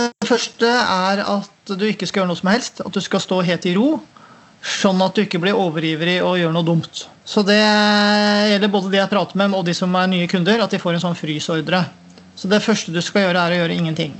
[0.00, 2.80] det første er at du ikke skal gjøre noe som helst.
[2.82, 4.00] At du skal stå helt i ro.
[4.64, 7.04] Sånn at du ikke blir overivrig og gjør noe dumt.
[7.28, 10.72] Så Det gjelder både de jeg prater med, og de som er nye kunder, at
[10.72, 11.84] de får en sånn frysordre.
[12.38, 14.14] Så det første du skal gjøre, er å gjøre ingenting.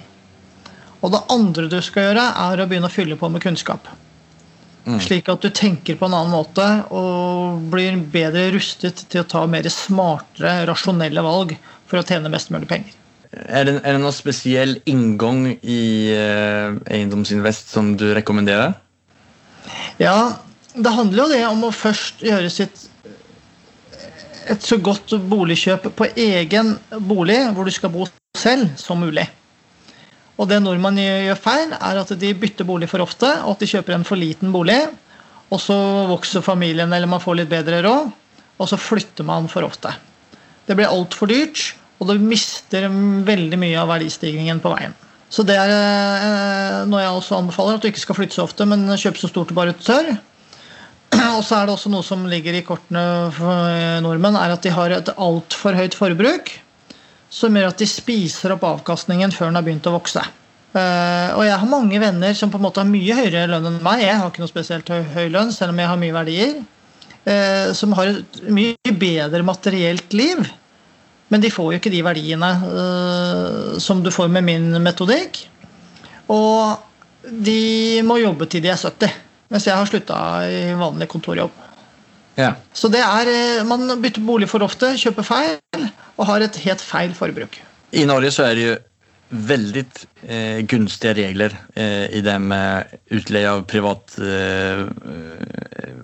[0.98, 3.86] Og det andre du skal gjøre, er å begynne å fylle på med kunnskap.
[4.88, 4.98] Mm.
[5.04, 6.64] Slik at du tenker på en annen måte
[6.96, 11.54] og blir bedre rustet til å ta mer smartere, rasjonelle valg
[11.86, 12.96] for å tjene mest mulig penger.
[13.28, 15.80] Er det, er det noen spesiell inngang i
[16.16, 18.72] uh, Eiendomsinvest som du rekommenderer?
[20.00, 20.38] Ja,
[20.72, 22.88] det handler jo det om å først gjøre sitt
[24.52, 26.76] et så godt boligkjøp på egen
[27.08, 28.06] bolig, hvor du skal bo
[28.36, 29.26] selv, som mulig.
[30.38, 33.70] Og det nordmenn gjør feil, er at de bytter bolig for ofte, og at de
[33.72, 34.78] kjøper en for liten bolig.
[35.50, 35.76] Og så
[36.10, 38.12] vokser familien, eller man får litt bedre råd,
[38.58, 39.92] og så flytter man for ofte.
[40.68, 42.86] Det blir altfor dyrt, og du mister
[43.26, 44.94] veldig mye av verdistigningen på veien.
[45.28, 48.64] Så det er eh, noe jeg også anbefaler, at du ikke skal flytte så ofte,
[48.68, 50.14] men kjøpe så stort du bare tør.
[51.36, 53.02] Og så er det også noe som ligger i kortene
[53.36, 56.52] for nordmenn, er at de har et altfor høyt forbruk.
[57.32, 60.22] Som gjør at de spiser opp avkastningen før den har begynt å vokse.
[60.68, 63.78] Uh, og jeg har mange venner som på en måte har mye høyere lønn enn
[63.84, 64.04] meg.
[64.04, 66.56] Jeg har ikke noe spesielt høy, lønn, selv om jeg har mye verdier.
[67.28, 70.44] Uh, som har et mye bedre materielt liv.
[71.28, 72.48] Men de får jo ikke de verdiene
[73.84, 75.42] som du får med min metodikk.
[76.32, 79.12] Og de må jobbe til de er 70.
[79.48, 81.64] Mens jeg har slutta i vanlig kontorjobb.
[82.38, 82.52] Ja.
[82.72, 86.80] Så det er, eh, Man bytter bolig for ofte, kjøper feil og har et helt
[86.80, 87.58] feil forbruk.
[87.92, 88.76] I Norge så er det jo
[89.28, 89.84] veldig
[90.24, 94.84] eh, gunstige regler eh, i det med utleie av privat eh,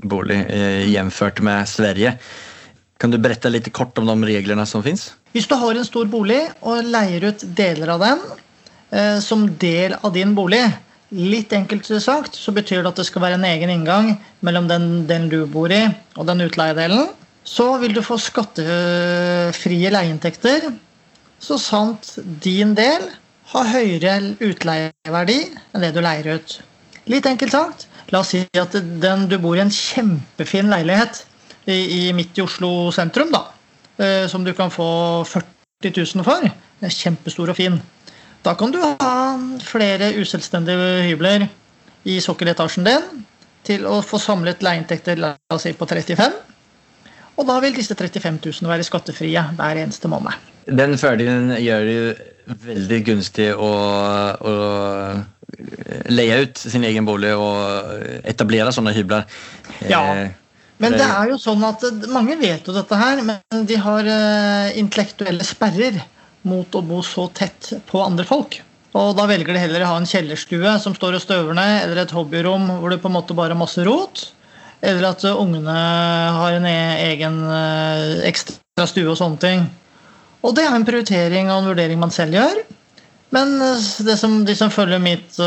[0.05, 2.17] eh, jevnført med Sverige.
[3.01, 5.13] Kan du berette litt kort om de reglene som fins?
[5.35, 8.21] Hvis du har en stor bolig og leier ut deler av den
[8.91, 10.63] eh, som del av din bolig,
[11.15, 15.05] Litt enkelt sagt så betyr det at det skal være en egen inngang mellom den
[15.07, 15.85] delen du bor i,
[16.19, 17.13] og den utleiedelen.
[17.45, 20.73] Så vil du få skattefrie leieinntekter
[21.45, 23.05] så sant din del
[23.53, 26.55] har høyere utleieverdi enn det du leier ut.
[27.11, 27.87] Litt enkelt sagt.
[28.13, 31.25] La oss si at den, du bor i en kjempefin leilighet
[31.69, 33.43] i, i midt i Oslo sentrum, da,
[34.01, 34.89] eh, som du kan få
[35.29, 36.49] 40 000 for.
[36.85, 37.79] Kjempestor og fin.
[38.45, 39.13] Da kan du ha
[39.65, 41.47] flere uselvstendige hybler
[42.05, 43.23] i sokkeletasjen din
[43.65, 46.35] til å få samlet leieinntekter la oss si, på 35
[47.41, 50.37] Og da vil disse 35 000 være skattefrie hver eneste måned.
[50.69, 51.97] Den fordelen gjør det
[52.69, 53.73] veldig gunstig å,
[54.37, 54.53] å
[56.13, 59.25] leie ut sin egen bolig og etablere sånne hybler.
[59.89, 60.05] Ja.
[60.83, 64.09] Men det er jo sånn at eh, mange vet jo dette her, men de har
[64.11, 66.03] eh, intellektuelle sperrer
[66.49, 68.61] mot å bo så tett på andre folk.
[68.95, 72.05] Og da velger de heller å ha en kjellerstue som står og støver ned, eller
[72.05, 74.29] et hobbyrom hvor det på en måte bare er masse rot.
[74.85, 75.75] Eller at eh, ungene
[76.37, 79.67] har en e- egen eh, ekstra stue og sånne ting.
[80.45, 82.63] Og det er en prioritering og en vurdering man selv gjør.
[83.35, 85.41] Men eh, som, de som følger mitt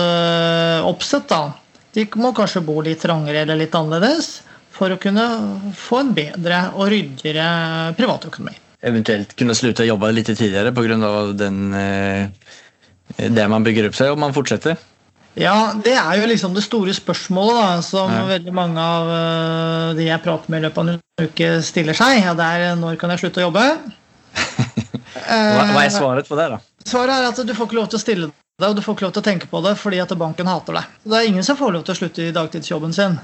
[0.84, 1.54] oppsett, da,
[1.96, 4.42] de må kanskje bo litt trangere eller litt annerledes
[4.76, 5.24] for å kunne
[5.78, 8.58] få en bedre og ryddigere privatøkonomi.
[8.86, 10.98] Eventuelt kunne slutte å jobbe litt tidligere pga.
[11.82, 14.78] Eh, det man bygger opp seg, og man fortsetter.
[15.38, 18.24] Ja, det er jo liksom det store spørsmålet da, som ja.
[18.26, 22.24] veldig mange av uh, de jeg prater med i løpet av en uke, stiller seg.
[22.24, 23.66] Ja, det er når kan jeg slutte å jobbe?
[25.30, 26.60] hva, hva, er svaret på det, da?
[26.90, 29.06] Svaret er at du får ikke lov til å stille deg, og du får ikke
[29.06, 30.98] lov til å tenke på det fordi at banken hater deg.
[31.06, 33.20] Det er ingen som får lov til å slutte i dagtidsjobben sin.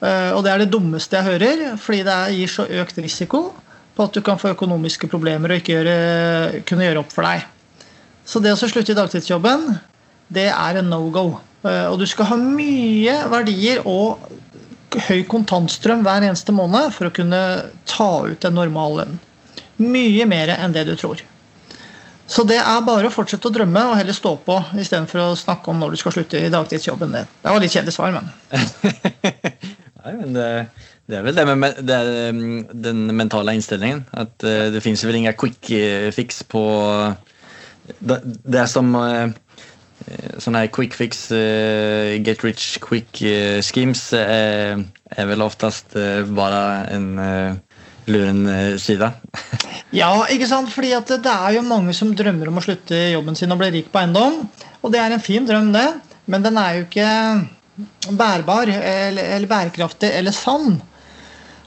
[0.00, 3.50] Uh, og det er det dummeste jeg hører, fordi det gir så økt risiko
[3.94, 7.44] på at du kan få økonomiske problemer og ikke gjøre, kunne gjøre opp for deg.
[8.24, 9.68] Så det å slutte i dagtidsjobben,
[10.34, 11.26] det er en no go.
[11.64, 14.24] Uh, og du skal ha mye verdier og
[15.08, 17.40] høy kontantstrøm hver eneste måned for å kunne
[17.88, 19.14] ta ut en normal lønn.
[19.82, 21.22] Mye mer enn det du tror.
[22.26, 25.68] Så det er bare å fortsette å drømme og heller stå på istedenfor å snakke
[25.70, 27.32] om når du skal slutte i dagtidsjobben din.
[27.42, 28.30] Det var litt kjedelig svar, men
[30.34, 30.48] det,
[31.08, 34.04] det, er vel det med det er, um, den mentale innstillingen.
[34.12, 36.64] At uh, det fins vel ingen quick uh, fix på
[38.00, 39.28] Det, det er som uh,
[40.40, 41.28] sånne her quick fix,
[42.26, 43.20] get rich quick
[43.64, 45.94] schemes er vel oftest
[46.36, 46.60] bare
[46.92, 47.06] en
[48.10, 48.42] luren
[48.76, 49.08] side.
[50.00, 50.68] ja, ikke sant.
[50.74, 53.88] Fordi det er jo mange som drømmer om å slutte jobben sin og bli rik
[53.94, 54.42] på eiendom.
[54.84, 55.86] Og det er en fin drøm, det.
[56.28, 57.08] Men den er jo ikke
[58.10, 60.80] bærbar eller, eller bærekraftig eller sann.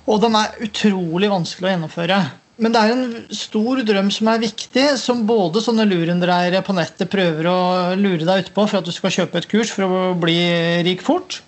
[0.08, 2.20] Og den er utrolig vanskelig å gjennomføre.
[2.58, 7.12] Men det er en stor drøm som er viktig, som både sånne lurendreiere på nettet
[7.12, 7.60] prøver å
[8.00, 10.40] lure deg utpå for at du skal kjøpe et kurs for å bli
[10.88, 11.42] rik fort.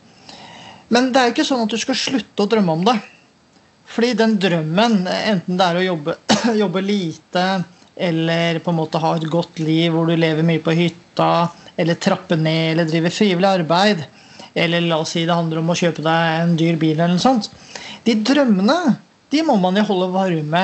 [0.94, 2.98] Men det er ikke sånn at du skal slutte å drømme om det.
[3.90, 6.18] Fordi den drømmen, enten det er å jobbe,
[6.62, 7.48] jobbe lite
[8.00, 11.98] eller på en måte ha et godt liv hvor du lever mye på hytta, eller
[12.00, 14.06] trappe ned eller drive frivillig arbeid,
[14.54, 17.24] eller la oss si det handler om å kjøpe deg en dyr bil eller noe
[17.24, 17.52] sånt.
[18.06, 18.98] De drømmene
[19.30, 20.64] de må man jo holde varme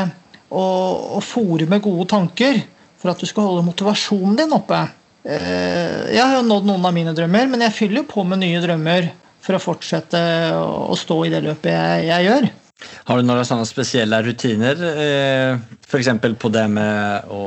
[0.49, 2.61] og, og fòre med gode tanker
[3.01, 4.79] for at du skal holde motivasjonen din oppe.
[5.25, 8.41] Eh, jeg har jo nådd noen av mine drømmer, men jeg fyller jo på med
[8.41, 9.11] nye drømmer
[9.45, 10.19] for å fortsette
[10.57, 12.47] å stå i det løpet jeg, jeg gjør.
[13.07, 16.09] Har du noen sånne spesielle rutiner, eh, f.eks.
[16.41, 17.43] på det med å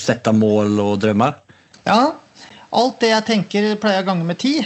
[0.00, 1.36] sette mål og drømmer?
[1.84, 2.00] Ja.
[2.76, 4.56] Alt det jeg tenker, pleier jeg å gange med ti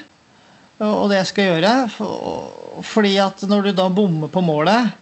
[0.86, 1.72] og det jeg skal gjøre.
[2.90, 4.94] Fordi at når du da bommer på målet,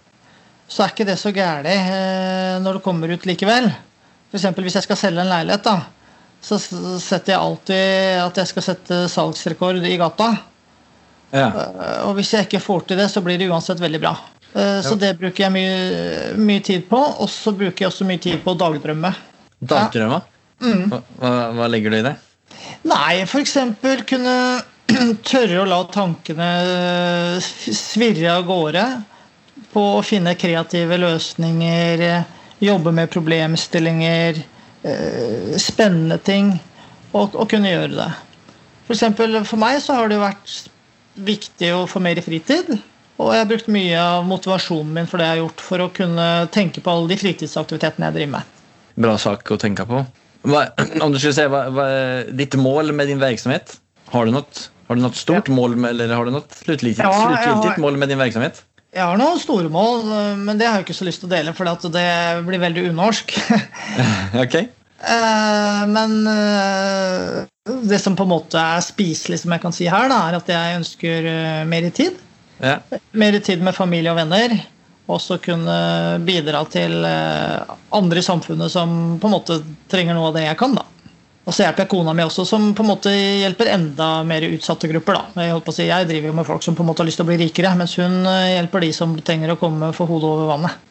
[0.69, 3.71] så er ikke det så gærent eh, når du kommer ut likevel.
[4.29, 4.49] F.eks.
[4.59, 5.79] hvis jeg skal selge en leilighet, da,
[6.45, 10.33] så setter jeg alltid at jeg skal sette salgsrekord i gata.
[11.33, 11.47] Ja.
[11.49, 14.15] Eh, og hvis jeg ikke får til det, så blir det uansett veldig bra.
[14.53, 17.01] Eh, så det bruker jeg mye, mye tid på.
[17.01, 19.15] Og så bruker jeg også mye tid på dagdrømme.
[19.59, 20.21] Dagdrømme?
[20.25, 20.35] Ja.
[20.59, 20.89] Mm.
[20.91, 22.17] Hva, hva legger du i det?
[22.89, 23.55] Nei, f.eks.
[24.09, 24.35] kunne
[25.31, 26.49] tørre å la tankene
[27.43, 28.85] svirre av gårde
[29.73, 32.05] på å finne kreative løsninger,
[32.65, 34.41] jobbe med problemstillinger,
[34.83, 36.55] eh, spennende ting,
[37.13, 38.11] og, og kunne gjøre det.
[38.89, 40.55] For, for meg så har det vært
[41.19, 42.79] viktig å få mer fritid.
[43.19, 45.91] Og jeg har brukt mye av motivasjonen min for det jeg har gjort, for å
[45.95, 48.57] kunne tenke på alle de fritidsaktivitetene jeg driver med.
[48.99, 50.05] Bra sak å tenke på.
[50.49, 50.69] Hva,
[51.05, 51.89] om du skulle si hva, hva,
[52.31, 53.77] ditt mål med din virksomhet,
[54.15, 54.69] har du noe?
[54.89, 55.55] Har du noe stort ja.
[55.55, 58.65] mål med, eller har du noe sluttgiltig ja, mål med din virksomhet?
[58.97, 60.09] Jeg har noen store mål,
[60.41, 62.09] men det har jeg ikke så lyst til å dele, for det
[62.47, 63.37] blir veldig unorsk.
[64.45, 64.57] ok.
[64.99, 67.45] Eh, men eh,
[67.83, 70.51] det som på en måte er spiselig, som jeg kan si her, da, er at
[70.51, 72.19] jeg ønsker eh, mer tid.
[72.59, 72.79] Ja.
[73.13, 74.57] Mer tid med familie og venner.
[75.09, 75.75] Og så kunne
[76.21, 79.55] bidra til andre i samfunnet som på en måte
[79.89, 80.75] trenger noe av det jeg kan.
[80.77, 80.85] da.
[81.49, 84.91] Og så hjelper jeg kona mi også, som på en måte hjelper enda mer utsatte
[84.91, 85.17] grupper.
[85.17, 85.47] da.
[85.49, 87.31] Jeg, si, jeg driver jo med folk som på en måte har lyst til å
[87.31, 90.85] bli rikere, mens hun eh, hjelper de som trenger å komme for hodet over vannet.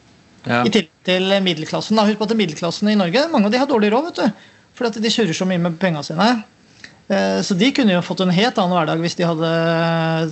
[0.47, 0.63] Ja.
[0.63, 1.99] I tillegg til middelklassen.
[1.99, 2.07] da.
[2.07, 4.09] Husk på at middelklassen i Norge, mange av de har dårlig råd.
[4.09, 4.53] vet du.
[4.77, 6.27] Fordi de surrer så mye med pengene sine.
[7.07, 9.51] Eh, så de kunne jo fått en helt annen hverdag hvis de hadde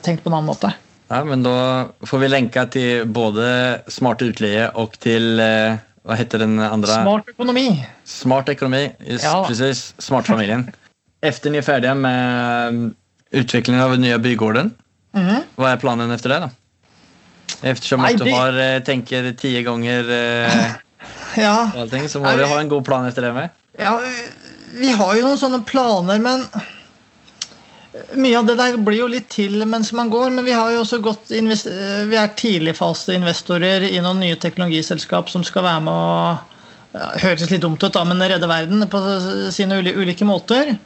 [0.06, 0.74] tenkt på en annen måte.
[1.12, 3.46] Ja, men da får vi lenke til både
[3.94, 7.00] smart utleie og til eh, hva heter den andre?
[7.02, 7.70] Smart økonomi.
[8.06, 9.40] Smart økonomi, ja.
[9.48, 9.88] precis.
[9.98, 10.68] Smartfamilien.
[11.26, 12.92] Efter ni er ferdige med
[13.34, 14.70] utviklingen av den nye bygården,
[15.16, 15.24] mm.
[15.26, 15.42] -hmm.
[15.58, 16.40] hva er planen efter det?
[16.40, 16.50] da?
[17.62, 20.66] Eftersom Nei, at du har, eh, tenker ti ganger eh,
[21.46, 23.50] Ja, allting, så må du ha en god plan etter det med.
[23.80, 24.00] ja,
[24.76, 26.46] vi har jo noen sånne planer, men
[28.16, 30.34] mye av det der blir jo litt til mens man går.
[30.36, 35.66] Men vi har jo også gått vi er tidligfaseinvestorer i noen nye teknologiselskap som skal
[35.68, 36.20] være med å
[36.96, 39.00] ja, Høres litt dumt ut, da, men redde verden på
[39.52, 40.78] sine ulike måter.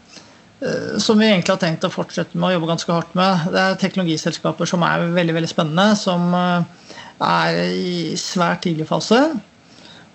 [0.60, 3.52] Eh, Som vi egentlig har tenkt å fortsette med å jobbe ganske hardt med.
[3.54, 9.22] Det er teknologiselskaper som er veldig veldig spennende, som eh, er i svært tidlig fase.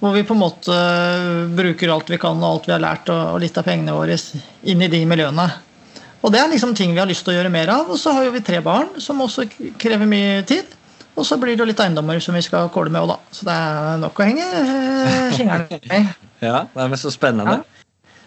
[0.01, 0.75] Hvor vi på en måte
[1.57, 4.19] bruker alt vi kan og alt vi har lært og litt av pengene våre
[4.67, 5.47] inn i de miljøene.
[6.25, 7.91] Og det er liksom ting vi har lyst til å gjøre mer av.
[7.93, 9.45] Og så har jo vi tre barn, som også
[9.81, 10.73] krever mye tid.
[11.15, 13.35] Og så blir det jo litt eiendommer som vi skal kåle med òg, da.
[13.37, 16.05] Så det er nok å henge eh, fingrene i.
[16.45, 17.63] Ja, det er så spennende.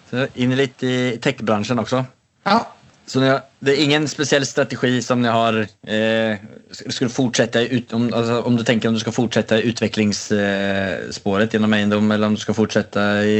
[0.09, 1.99] Så inn litt i tech-bransjen også.
[2.47, 2.61] Ja.
[3.07, 6.41] Så ni har, det er ingen spesiell strategi som dere har eh,
[6.75, 11.75] skulle fortsette ut, om, altså, om du tenker om du skal fortsette i eh, gjennom
[11.77, 13.37] eiendom eller om du skal fortsette i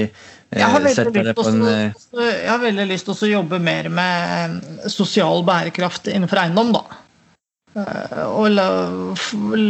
[0.55, 0.95] Jeg har eh,
[1.43, 1.91] en eh,
[2.23, 6.85] jeg har veldig lyst til å jobbe mer med eh, sosial bærekraft innenfor eiendom, da.
[8.31, 9.13] Og la-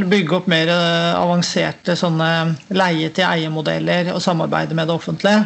[0.08, 2.30] bygge opp mer avanserte sånne
[2.72, 5.42] leie-til-eie-modeller og samarbeide med det offentlige.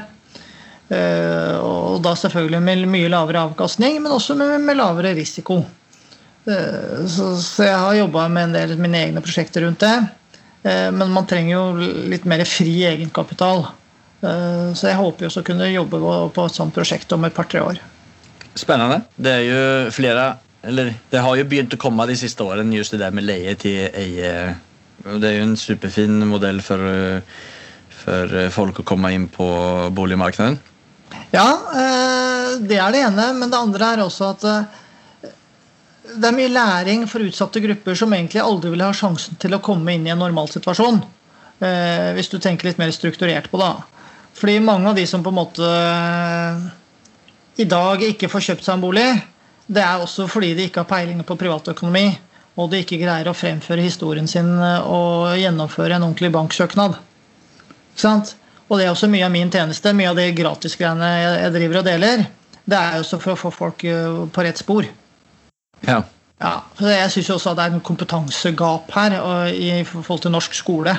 [0.92, 5.64] Og da selvfølgelig med mye lavere avkastning, men også med, med lavere risiko.
[6.46, 9.96] Så, så jeg har jobba med en del av mine egne prosjekter rundt det.
[10.94, 13.72] Men man trenger jo litt mer fri egenkapital.
[14.22, 16.00] Eh, Så jeg håper jo å kunne jobbe
[16.36, 17.82] på et sånt prosjekt om et par-tre år.
[18.56, 19.02] Spennende.
[19.16, 20.32] Det er jo flere
[20.64, 23.56] eller det har jo begynt å komme de siste årene, just det der med leie
[23.58, 24.34] til eie.
[25.02, 26.84] Det er jo en superfin modell for,
[28.04, 29.48] for eh, folk å komme inn på
[29.98, 30.60] boligmarknaden.
[31.34, 33.32] Ja, eh, det er det ene.
[33.40, 35.34] Men det andre er også at eh,
[36.12, 39.64] det er mye læring for utsatte grupper som egentlig aldri ville ha sjansen til å
[39.64, 41.02] komme inn i en normalsituasjon.
[41.62, 43.74] Eh, Hvis du tenker litt mer strukturert på det.
[44.38, 45.70] Fordi mange av de som på en måte
[47.62, 49.08] i dag ikke får kjøpt seg en bolig,
[49.72, 52.06] det er også fordi de ikke har peiling på privatøkonomi.
[52.60, 56.98] Og de ikke greier å fremføre historien sin eh, og gjennomføre en ordentlig banksøknad.
[58.02, 61.88] Og det er også mye av min tjeneste, mye av de gratisgreiene jeg driver og
[61.88, 62.26] deler,
[62.72, 64.88] det er også for å få folk eh, på rett spor.
[65.88, 66.02] Ja.
[66.42, 70.34] Ja, så Jeg syns også at det er en kompetansegap her og i forhold til
[70.34, 70.96] norsk skole.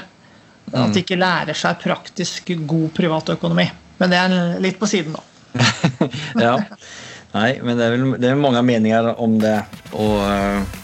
[0.72, 3.66] At de ikke lærer seg praktisk god privatøkonomi.
[4.00, 5.22] Men det er litt på siden, da.
[6.46, 6.54] ja.
[7.32, 9.54] Nei, men det er vel det er mange meninger om det
[9.96, 10.80] Og uh,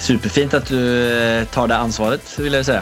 [0.00, 2.76] superfint at du eh, tar det ansvaret vil jeg si.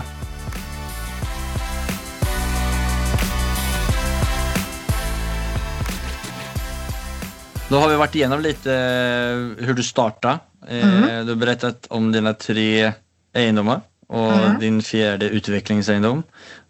[7.70, 10.42] Da har vi vært igjennom litt hvordan hur du startade.
[10.68, 12.92] Eh, Du har berettet om dine tre
[13.34, 13.82] egendomar
[14.14, 14.58] och Mhm.
[14.60, 16.22] din fjerde utviklingseiendom.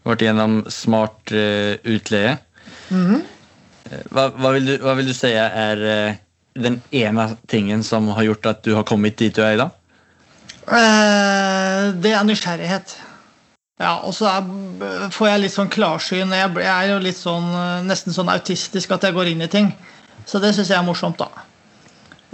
[0.05, 2.39] Vært gjennom smart uh, utleie.
[2.89, 3.23] Mhm.
[4.11, 6.15] Hva, hva, vil du, hva vil du si er uh,
[6.57, 9.71] den ene tingen som har gjort at du har kommet dit du er i dag?
[10.69, 12.97] Uh, Det er nysgjerrighet.
[13.81, 16.33] Ja, og så er, får jeg litt sånn klarsyn.
[16.33, 17.49] Jeg, jeg er jo litt sånn
[17.89, 19.73] nesten sånn autistisk at jeg går inn i ting.
[20.25, 21.29] Så det syns jeg er morsomt, da.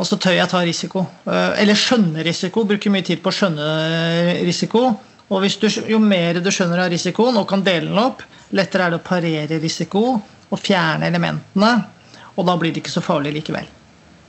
[0.00, 1.04] Og så tør jeg ta risiko.
[1.28, 2.64] Eh, Eller skjønne risiko.
[2.68, 3.70] Bruker mye tid på å skjønne
[4.46, 4.86] risiko.
[5.30, 8.24] Og du, jo mer du skjønner av risikoen og kan dele den opp,
[8.56, 10.02] lettere er det å parere risiko
[10.50, 11.74] og fjerne elementene.
[12.34, 13.68] Og da blir det ikke så farlig likevel.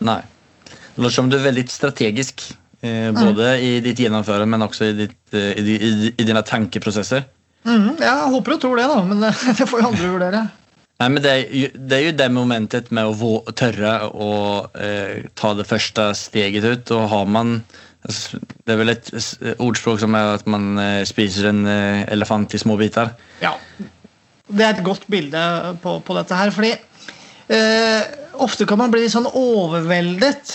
[0.06, 0.20] Nei.
[0.68, 2.44] Det låter som du er veldig strategisk.
[2.82, 7.28] Både både i ditt gjennomføre, men også i, ditt, eh, i, i, i dine tankeprosesser.
[7.70, 9.02] Mhm, jeg håper og tror det, da.
[9.06, 10.42] Men eh, det får jo andre vurdere.
[11.02, 11.32] Nei, men det,
[11.74, 14.34] det er jo det momentet med å tørre å
[14.78, 16.92] eh, ta det første steget ut.
[16.94, 17.56] Og har man
[18.06, 19.10] altså, Det er vel et
[19.58, 23.16] ordspråk som er at man eh, spiser en eh, elefant i små biter.
[23.42, 23.56] Ja.
[24.52, 25.42] Det er et godt bilde
[25.82, 26.54] på, på dette her.
[26.54, 28.14] Fordi eh,
[28.46, 30.54] ofte kan man bli sånn overveldet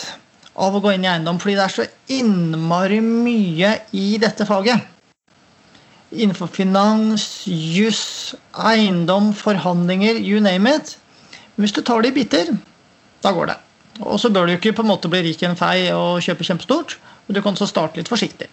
[0.63, 4.95] av å gå inn i eiendom, fordi det er så innmari mye i dette faget.
[6.17, 10.97] Innenfor finans, juss, eiendom, forhandlinger, you name it.
[11.57, 12.53] Men hvis du tar det i biter,
[13.25, 13.57] da går det.
[14.05, 16.45] Og så bør du ikke på en måte bli rik i en fei og kjøpe
[16.45, 16.99] kjempestort.
[17.27, 18.49] Men du kan så starte litt forsiktig.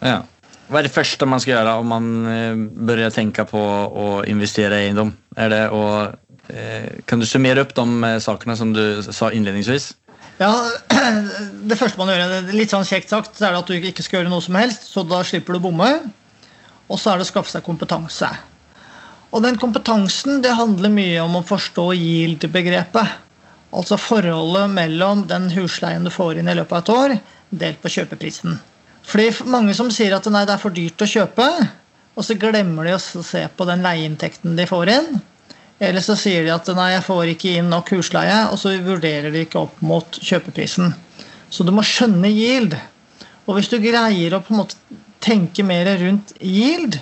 [0.00, 0.22] Ja.
[0.68, 2.08] Hva er det første man skal gjøre om man
[2.88, 5.14] bør tenke på å investere i eiendom?
[5.36, 5.84] Er det å,
[6.52, 9.94] eh, kan du summere opp de eh, sakene som du sa innledningsvis?
[10.38, 10.52] Ja,
[11.68, 14.20] Det første man gjør, litt sånn kjekt sagt, så er det at du ikke skal
[14.20, 14.86] gjøre noe som helst.
[14.92, 15.88] Så da slipper du å bomme.
[16.88, 18.28] Og så er det å skaffe seg kompetanse.
[19.28, 23.16] Og den kompetansen det handler mye om å forstå yield-begrepet.
[23.76, 27.16] Altså forholdet mellom den husleien du får inn i løpet av et år,
[27.50, 28.56] delt på kjøpeprisen.
[29.08, 31.48] Fordi mange som sier at nei, det er for dyrt å kjøpe,
[32.16, 35.20] og så glemmer de å se på den leieinntekten de får inn.
[35.78, 39.30] Eller så sier de at nei, jeg får ikke inn nok husleie, og så vurderer
[39.32, 40.96] de ikke opp mot kjøpeprisen.
[41.52, 42.74] Så du må skjønne yield.
[43.46, 44.80] Og hvis du greier å på en måte
[45.24, 47.00] tenke mer rundt yield,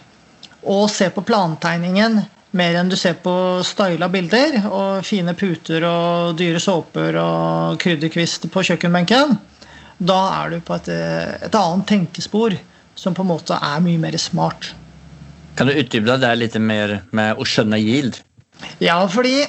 [0.66, 2.22] og se på plantegningen
[2.56, 3.34] mer enn du ser på
[3.66, 9.36] styla bilder og fine puter og dyre såper og krydderkvist på kjøkkenbenken,
[9.98, 10.90] da er du på et,
[11.46, 12.56] et annet tenkespor
[12.96, 14.72] som på en måte er mye mer smart.
[15.56, 18.20] Kan du utdype deg litt mer med å skjønne yield?
[18.80, 19.44] Ja, fordi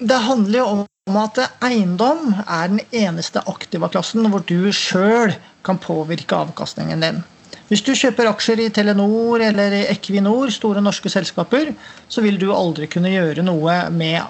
[0.00, 5.32] det handler jo om at eiendom er den eneste aktiva klassen hvor du sjøl
[5.64, 7.22] kan påvirke avkastningen din.
[7.66, 11.72] Hvis du kjøper aksjer i Telenor eller i Equinor, store norske selskaper,
[12.08, 14.22] så vil du aldri kunne gjøre noe med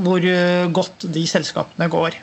[0.00, 2.16] hvor eh, godt de selskapene går.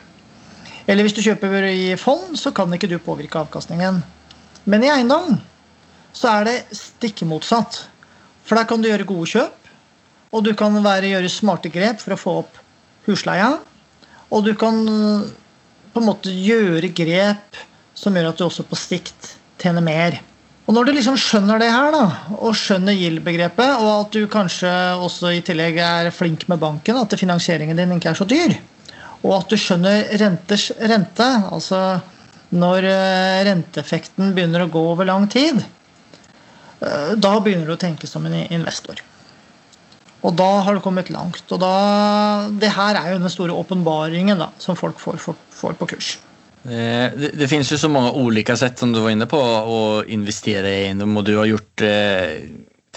[0.88, 4.00] Eller hvis du kjøper i fond, så kan ikke du påvirke avkastningen.
[4.66, 5.36] Men i eiendom
[6.16, 7.84] så er det stikk motsatt.
[8.48, 9.68] For der kan du gjøre gode kjøp,
[10.32, 12.58] og du kan være, gjøre smarte grep for å få opp
[13.06, 13.52] husleia.
[14.32, 15.28] Og du kan eh,
[15.94, 17.62] på en måte gjøre grep
[17.94, 20.18] som gjør at du også på sikt tjener mer.
[20.68, 24.68] Og når du liksom skjønner det her, da, og skjønner GIL-begrepet, og at du kanskje
[25.00, 28.52] også i tillegg er flink med banken, at finansieringen din ikke er så dyr,
[29.22, 31.80] og at du skjønner renters rente, altså
[32.52, 35.64] når eh, renteeffekten begynner å gå over lang tid,
[36.84, 39.00] eh, da begynner du å tenke som en investor.
[40.20, 41.44] Og da har du kommet langt.
[41.48, 41.74] Og da,
[42.60, 46.16] det her er jo den store åpenbaringen som folk får, får, får på kurs.
[46.64, 50.04] Eh, det, det, finns ju så mange olika sätt som du var inne på å
[50.06, 52.34] investere i eiendom og du har gjort eh,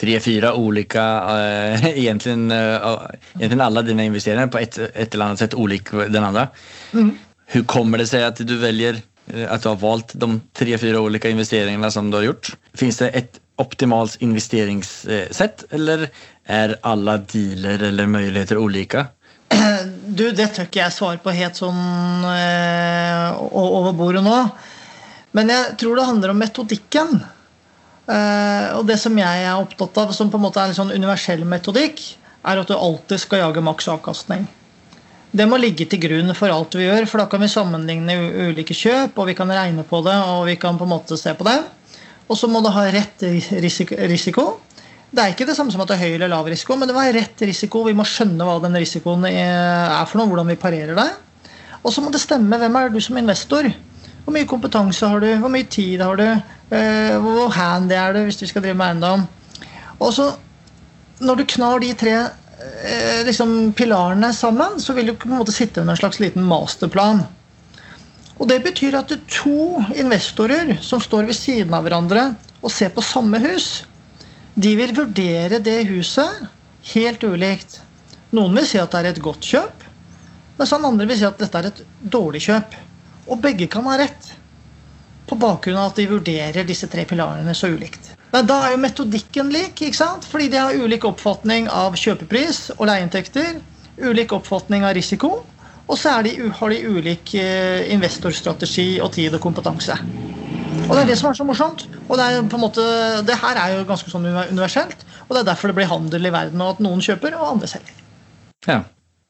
[0.02, 1.04] tre, fyra olika,
[1.40, 2.98] eh, egentligen, eh,
[3.34, 6.48] egentligen alla dina investeringar på ett, ett eller annet sett olik den andre.
[6.94, 7.18] Mm.
[7.46, 8.98] Hur kommer det seg at du velger
[9.34, 12.54] eh, at du har valgt de tre, fyra olika investeringarna som du har gjort?
[12.74, 16.08] Finns det et optimalt investeringssett eller
[16.50, 19.12] er alle dealer eller muligheter olika?
[20.12, 21.78] Du, det tør ikke jeg svare på helt sånn
[22.28, 24.38] eh, over bordet nå.
[25.38, 27.22] Men jeg tror det handler om metodikken.
[28.12, 30.92] Eh, og det som jeg er opptatt av, som på en måte er en sånn
[30.92, 32.02] universell metodikk,
[32.42, 34.48] er at du alltid skal jage maks avkastning.
[35.32, 38.18] Det må ligge til grunn for alt vi gjør, for da kan vi sammenligne
[38.50, 41.32] ulike kjøp, og vi kan regne på det, og vi kan på en måte se
[41.38, 41.62] på det.
[42.28, 43.24] Og så må du ha rett
[43.64, 44.46] risiko.
[45.12, 46.96] Det er ikke det samme som at det er høy eller lav risiko, men det
[46.96, 47.84] var rett risiko.
[47.84, 51.10] Vi må skjønne hva den risikoen er for noe, hvordan vi parerer det.
[51.84, 52.60] Og så må det stemme.
[52.62, 53.68] Hvem er du som investor?
[54.24, 55.28] Hvor mye kompetanse har du?
[55.42, 56.28] Hvor mye tid har du?
[56.72, 59.28] Eh, hvor handy er du hvis du skal drive med eiendom?
[60.00, 60.30] Og så,
[61.20, 65.56] når du knar de tre eh, liksom, pilarene sammen, så vil du på en måte
[65.56, 67.26] sitte med en slags liten masterplan.
[68.40, 72.32] Og Det betyr at det er to investorer som står ved siden av hverandre
[72.62, 73.84] og ser på samme hus,
[74.54, 76.44] de vil vurdere det huset
[76.94, 77.80] helt ulikt.
[78.36, 79.86] Noen vil si at det er et godt kjøp,
[80.60, 82.76] mens andre vil si at dette er et dårlig kjøp.
[83.32, 84.32] Og begge kan ha rett,
[85.30, 88.12] på bakgrunn av at de vurderer disse tre pilarene så ulikt.
[88.32, 90.28] Men da er jo metodikken lik, ikke sant?
[90.28, 93.60] fordi de har ulik oppfatning av kjøpepris og leieinntekter.
[94.02, 95.42] Ulik oppfatning av risiko.
[95.88, 99.98] Og så de, har de ulik eh, investorstrategi og tid og kompetanse.
[100.88, 101.86] Og det er det som er så morsomt.
[102.08, 102.86] Og det, er på en måte,
[103.28, 105.06] det her er jo ganske sånn universelt.
[105.28, 107.70] Og det er derfor det blir handel i verden, og at noen kjøper, og andre
[107.72, 108.02] selger.
[108.68, 108.82] Ja.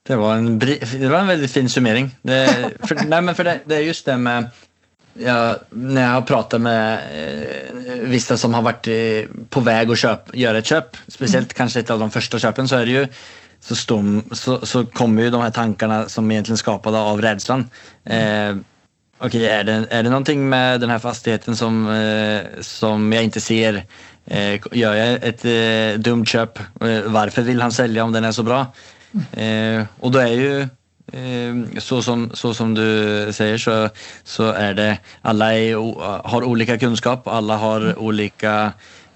[0.08, 2.08] Det var en, det var en veldig fin summering.
[2.26, 2.40] Det,
[2.88, 4.48] for, nei, men for det, det, er just det med
[5.22, 8.90] ja, Når jeg har pratet med eh, visse som har vært
[9.54, 11.58] på vei å kjøpe, gjøre et kjøp, spesielt mm.
[11.60, 13.06] kanskje et av de første kjøpene, så er det jo
[13.62, 17.68] så, stum, så, så kommer jo de her tankene som egentlig skapet av redselen.
[18.10, 18.56] Eh,
[19.24, 23.42] Okej, är det, är det någonting med den här fastigheten som, eh, som jag inte
[23.42, 23.86] ser?
[24.26, 26.60] Eh, gör jag ett eh, dumt köp?
[26.60, 28.66] Eh, varför vill han sälja om den är så bra?
[30.00, 30.68] Och då är ju
[31.78, 33.90] så som, så som du säger så,
[34.24, 35.76] så är det alla är,
[36.28, 38.72] har olika kunskap, alla har olika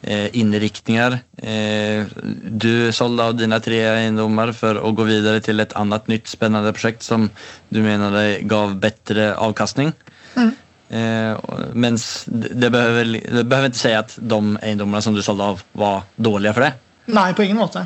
[0.06, 1.16] inriktningar.
[1.42, 6.74] Du sålde av dine tre eiendommer for å gå videre til et annet nytt spennende
[6.78, 7.26] prosjekt som
[7.74, 9.96] du menade gav bedre avkastning.
[10.36, 10.52] Mm.
[10.90, 11.38] Eh,
[11.74, 16.04] mens det behøver, det behøver ikke si at de eiendommene som du solgte av, var
[16.16, 16.74] dårlige for det.
[17.16, 17.86] Nei, på ingen måte.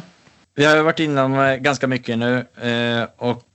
[0.60, 3.46] Vi har jo vært innom eh, ganske mye nå, eh, og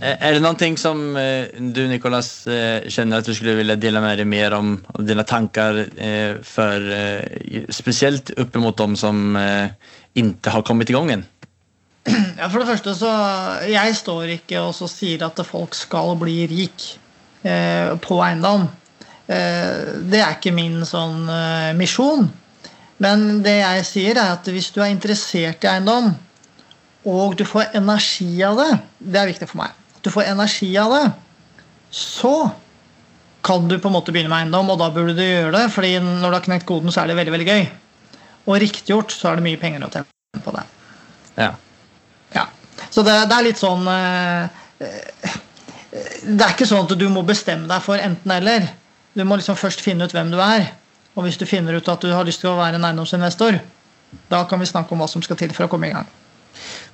[0.00, 4.02] eh, er det noe som eh, du, Nicolas, eh, kjenner at du skulle ville dele
[4.04, 5.84] med deg mer om, om dine tanker
[6.46, 6.90] for
[7.72, 9.36] Spesielt opp mot dem som
[10.14, 11.30] ikke har kommet i gang ennå?
[12.34, 13.10] Ja, for det første så
[13.70, 16.84] Jeg står ikke og sier at folk skal bli rik.
[17.44, 18.62] Eh, på eiendom.
[19.26, 22.30] Eh, det er ikke min sånn eh, misjon.
[23.04, 26.14] Men det jeg sier, er at hvis du er interessert i eiendom,
[27.04, 29.74] og du får energi av det, det er viktig for meg,
[30.04, 31.04] du får energi av det,
[31.94, 32.34] så
[33.44, 35.64] kan du på en måte begynne med eiendom, og da burde du gjøre det.
[35.72, 37.66] fordi når du har knekt koden, så er det veldig veldig gøy.
[38.46, 40.64] Og riktig gjort, så er det mye penger å tjene på det.
[41.36, 41.50] Ja.
[42.32, 42.46] Ja.
[42.90, 44.48] Så det, det er litt sånn eh,
[44.84, 45.36] eh,
[46.24, 48.66] Det er ikke sånn at du må bestemme deg for enten-eller.
[49.14, 50.70] Du må liksom først finne ut hvem du er.
[51.14, 53.60] Og hvis du finner ut at du har lyst til å være en eiendomsinvestor,
[54.32, 56.08] da kan vi snakke om hva som skal til for å komme i gang.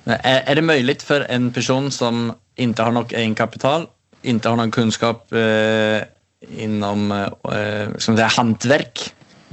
[0.05, 2.31] Er, er det mulig for en person som
[2.61, 3.87] ikke har nok egenkapital,
[4.21, 6.01] ikke har noen kunnskap eh,
[6.61, 7.33] innom eh,
[7.97, 9.03] skal man säga, hantverk,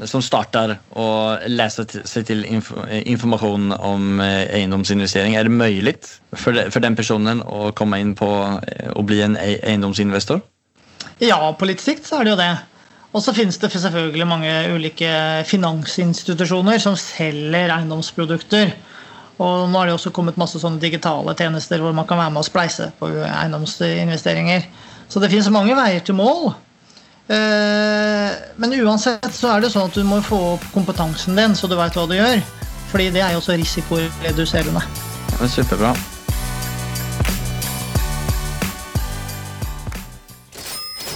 [0.06, 1.08] som starter å
[1.50, 5.96] lese seg til inf informasjon om eh, eiendomsinvestering, er det mulig
[6.36, 8.30] for, de, for den personen å komme inn på
[8.62, 10.42] eh, å bli en eiendomsinvestor?
[11.24, 12.52] Ja, på litt sikt så er det jo det.
[13.16, 15.10] Og så finnes det selvfølgelig mange ulike
[15.48, 18.74] finansinstitusjoner som selger eiendomsprodukter.
[19.38, 22.42] Og nå har det også kommet masse sånne digitale tjenester hvor man kan være med
[22.42, 24.66] og spleise på eiendomsinvesteringer.
[25.08, 26.50] Så det finnes mange veier til mål.
[27.28, 31.68] Eh, Men uansett så er det sånn at du må få opp kompetansen din, så
[31.70, 32.42] du veit hva du gjør.
[32.90, 34.82] Fordi det er jo også risikoreduserende.
[34.82, 35.92] Ja, er superbra.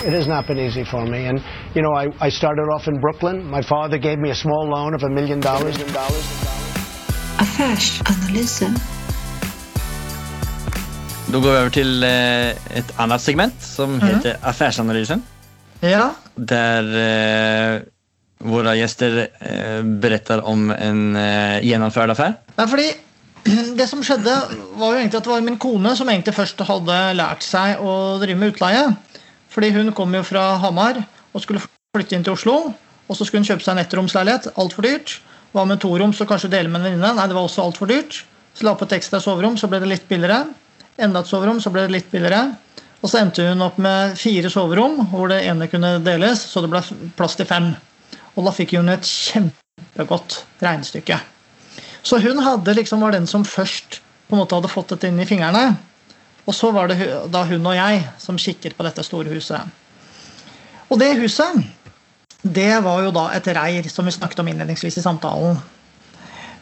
[0.05, 1.27] It has not been easy for me.
[1.27, 1.41] And,
[1.75, 3.49] you know, I, I started off in Brooklyn.
[3.49, 5.79] My father gave me a small loan of a million dollars.
[7.41, 8.69] Affärsanalyse.
[11.33, 15.23] Da går vi over til eh, et annet segment som heter Affærsanalysen.
[15.83, 17.81] Ja, Der eh,
[18.47, 22.37] våre gjester eh, beretter om en eh, gjennomført affære.
[22.59, 22.91] Nei, fordi
[23.81, 24.37] det som skjedde,
[24.79, 28.19] var jo egentlig at det var min kone som egentlig først hadde lært seg å
[28.23, 28.87] drive med utleie.
[29.53, 31.03] Fordi hun kom jo fra Hamar
[31.33, 31.65] og skulle
[31.97, 32.57] flytte inn til Oslo.
[33.09, 34.53] Og så skulle hun kjøpe seg en ettromsleilighet.
[34.61, 35.19] Altfor dyrt.
[35.53, 37.13] Hva med toroms så kanskje dele med en venninne?
[37.17, 38.23] Nei, det var også altfor dyrt.
[38.57, 40.47] Så la på et ekstra soverom, så ble det litt billigere.
[41.01, 42.55] Enda et soverom, så ble det litt billigere.
[43.03, 46.71] Og så endte hun opp med fire soverom, hvor det ene kunne deles, så det
[46.73, 46.83] ble
[47.19, 47.73] plass til fem.
[48.37, 51.19] Og da fikk hun et kjempegodt regnestykke.
[52.03, 52.41] Så hun
[52.75, 55.75] liksom var den som først på en måte hadde fått dette inn i fingrene.
[56.47, 56.99] Og så var det
[57.31, 59.61] da hun og jeg som kikket på dette store huset.
[60.91, 61.63] Og det huset,
[62.43, 65.61] det var jo da et reir, som vi snakket om innledningsvis i samtalen.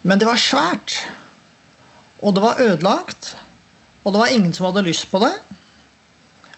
[0.03, 0.99] Men det var svært.
[2.21, 3.35] Og det var ødelagt.
[4.05, 5.33] Og det var ingen som hadde lyst på det.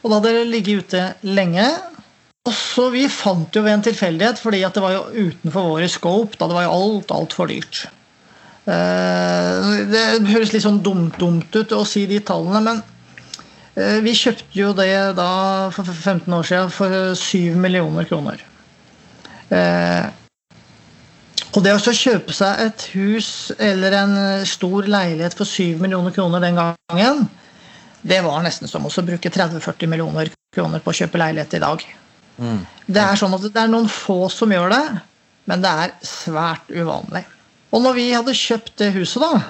[0.03, 1.67] Og da hadde det ligget ute lenge.
[2.43, 6.37] Og så Vi fant jo ved en tilfeldighet, fordi det var jo utenfor våre scope.
[6.39, 7.87] da Det var jo alt altfor dyrt.
[8.67, 12.83] Eh, Det høres litt sånn dumt, dumt ut å si de tallene, men
[13.77, 18.43] eh, vi kjøpte jo det da for 15 år siden for 7 millioner kroner.
[19.53, 20.09] Eh,
[21.53, 24.15] Og det å kjøpe seg et hus eller en
[24.49, 27.27] stor leilighet for 7 millioner kroner den gangen,
[28.01, 31.85] det var nesten som å bruke 30-40 millioner kroner på å kjøpe leilighet i dag.
[32.89, 34.85] Det er sånn at det er noen få som gjør det,
[35.45, 37.27] men det er svært uvanlig.
[37.73, 39.43] Og når vi hadde kjøpt det huset, da,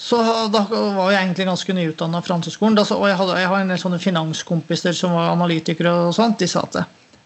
[0.00, 2.80] så da var jeg egentlig ganske nyutdanna fra Hanseskolen.
[2.80, 6.40] Og jeg, hadde, jeg har en del sånne finanskompiser som var analytikere og sånt.
[6.40, 6.80] De sa at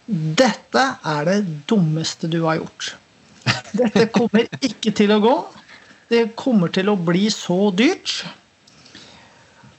[0.06, 1.38] dette er det
[1.70, 2.94] dummeste du har gjort.
[3.76, 5.34] Dette kommer ikke til å gå.
[6.12, 8.20] Det kommer til å bli så dyrt.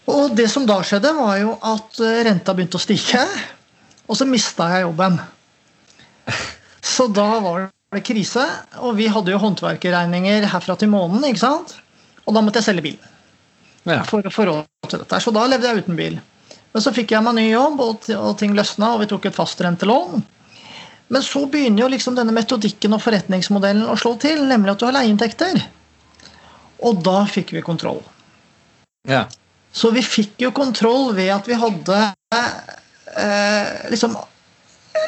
[0.09, 3.23] Og det som da skjedde, var jo at eh, renta begynte å stige.
[4.05, 5.17] Og så mista jeg jobben.
[6.85, 8.43] Så da var det krise.
[8.85, 11.25] Og vi hadde jo håndverkerregninger herfra til månen.
[11.25, 11.77] ikke sant?
[12.25, 13.11] Og da måtte jeg selge bilen
[13.85, 14.01] Ja.
[14.05, 14.45] for å få
[14.89, 15.21] til dette.
[15.21, 16.19] Så da levde jeg uten bil.
[16.75, 19.37] Men så fikk jeg meg ny jobb, og og ting løsna, og vi tok et
[19.37, 20.25] fastrentelån.
[21.07, 24.87] Men så begynner jo liksom denne metodikken og forretningsmodellen å slå til, nemlig at du
[24.89, 25.61] har leieinntekter.
[26.83, 28.01] Og da fikk vi kontroll.
[29.07, 29.23] Ja.
[29.71, 31.99] Så vi fikk jo kontroll ved at vi hadde
[32.33, 34.17] eh, liksom,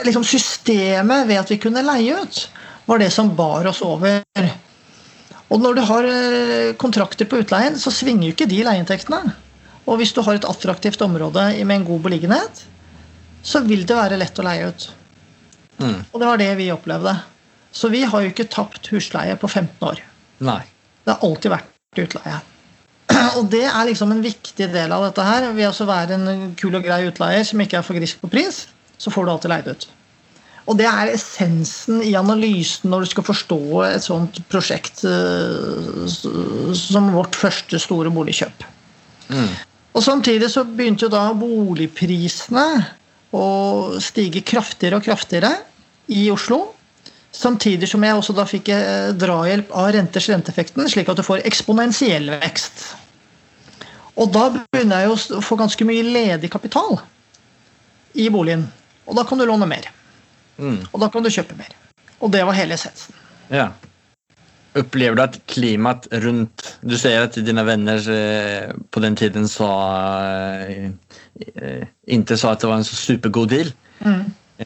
[0.06, 2.40] liksom Systemet ved at vi kunne leie ut,
[2.88, 4.22] var det som bar oss over.
[5.52, 9.36] Og når du har eh, kontrakter på utleien, så svinger jo ikke de leieinntektene.
[9.88, 12.64] Og hvis du har et attraktivt område med en god beliggenhet,
[13.48, 14.90] så vil det være lett å leie ut.
[15.80, 16.00] Mm.
[16.12, 17.14] Og det var det vi opplevde.
[17.72, 20.02] Så vi har jo ikke tapt husleie på 15 år.
[20.44, 20.62] Nei.
[21.06, 22.40] Det har alltid vært utleie.
[23.40, 25.52] Og det er liksom en viktig del av dette her.
[25.56, 28.66] Ved å være en kul og grei utleier som ikke er for grisk på pris,
[29.00, 29.88] så får du alltid leid ut.
[30.68, 36.02] Og det er essensen i analysen når du skal forstå et sånt prosjekt eh,
[36.76, 38.66] som vårt første store boligkjøp.
[39.98, 42.68] Og samtidig så begynte jo da boligprisene
[43.34, 43.48] å
[44.04, 45.56] stige kraftigere og kraftigere.
[46.08, 46.74] i Oslo.
[47.36, 51.44] Samtidig som jeg også da fikk eh, drahjelp av renters renteeffekten, slik at du får
[51.50, 52.86] eksponentiell vekst.
[54.16, 56.96] Og da begynner jeg å få ganske mye ledig kapital
[58.16, 58.64] i boligen.
[59.06, 59.92] Og da kan du låne mer.
[60.58, 60.80] Mm.
[60.94, 61.76] Og da kan du kjøpe mer.
[62.24, 63.14] Og det var hele essensen.
[63.52, 63.74] Ja.
[64.76, 69.70] Upplever du at klimaet rundt Du sier at dine venner eh, på den tiden sa
[70.68, 70.90] eh,
[71.56, 73.72] eh, Ikke sa at det var en så supergod deal.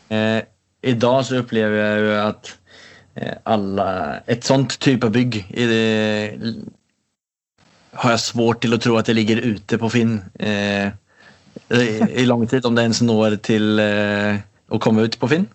[0.09, 0.41] Eh,
[0.83, 2.57] I dag så opplever jeg jo at
[3.45, 3.85] alle
[4.31, 5.81] et sånt type bygg i det,
[7.99, 10.91] har jeg svårt til å tro at det ligger ute på Finn eh,
[11.71, 11.87] i,
[12.23, 14.39] i lang tid, om det ens når til eh,
[14.71, 15.47] å komme ut på Finn.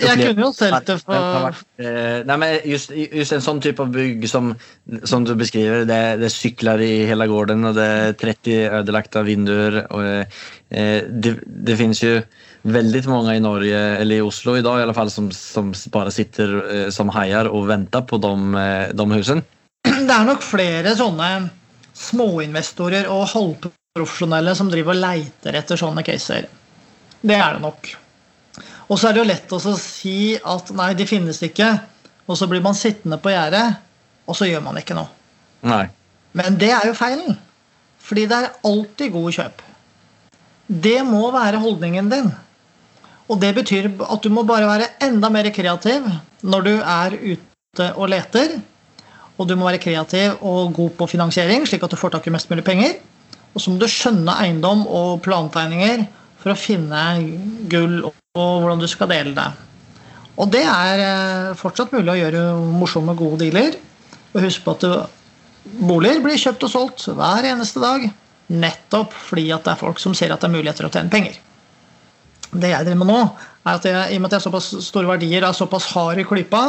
[0.00, 3.92] Jeg kunne jo solgt det for eh, nei, men just, just en sånn type av
[3.94, 4.52] bygg som,
[5.06, 9.22] som du beskriver, det, det er sykler i hele gården, og det er 30 ødelagte
[9.26, 9.80] vinduer.
[9.94, 10.40] Og,
[10.74, 12.16] eh, det, det finnes jo
[12.64, 16.12] veldig mange i Norge, eller i Oslo i dag i alle fall, som, som bare
[16.14, 19.44] sitter eh, som haier og venter på de, eh, de husene.
[20.08, 21.30] Det er nok flere sånne
[21.94, 26.48] småinvestorer og halvprofesjonelle som driver og leiter etter sånne caser.
[27.24, 27.92] Det er det nok.
[28.88, 31.70] Og så er det jo lett å si at nei, de finnes ikke.
[32.28, 33.78] Og så blir man sittende på gjerdet,
[34.28, 35.10] og så gjør man ikke noe.
[35.64, 35.86] Nei.
[36.36, 37.36] Men det er jo feilen.
[38.04, 39.62] Fordi det er alltid gode kjøp.
[40.68, 42.30] Det må være holdningen din.
[43.28, 46.04] Og det betyr at du må bare være enda mer kreativ
[46.44, 48.58] når du er ute og leter.
[49.40, 52.34] Og du må være kreativ og god på finansiering, slik at du får tak i
[52.34, 52.98] mest mulig penger.
[53.54, 56.04] Og så må du skjønne eiendom og plantegninger
[56.42, 57.00] for å finne
[57.72, 58.02] gull
[58.34, 59.46] og hvordan du skal dele det.
[60.42, 62.40] Og det er eh, fortsatt mulig å gjøre
[62.74, 63.76] morsomme, gode dealer.
[64.34, 64.86] Og husk på at
[65.78, 68.08] boliger blir kjøpt og solgt hver eneste dag.
[68.50, 71.38] Nettopp fordi at det er folk som ser at det er muligheter å tjene penger.
[72.50, 73.20] Det jeg driver med nå,
[73.62, 75.88] er at jeg, i og med at jeg har såpass store verdier og er såpass
[75.94, 76.64] hard i klypa,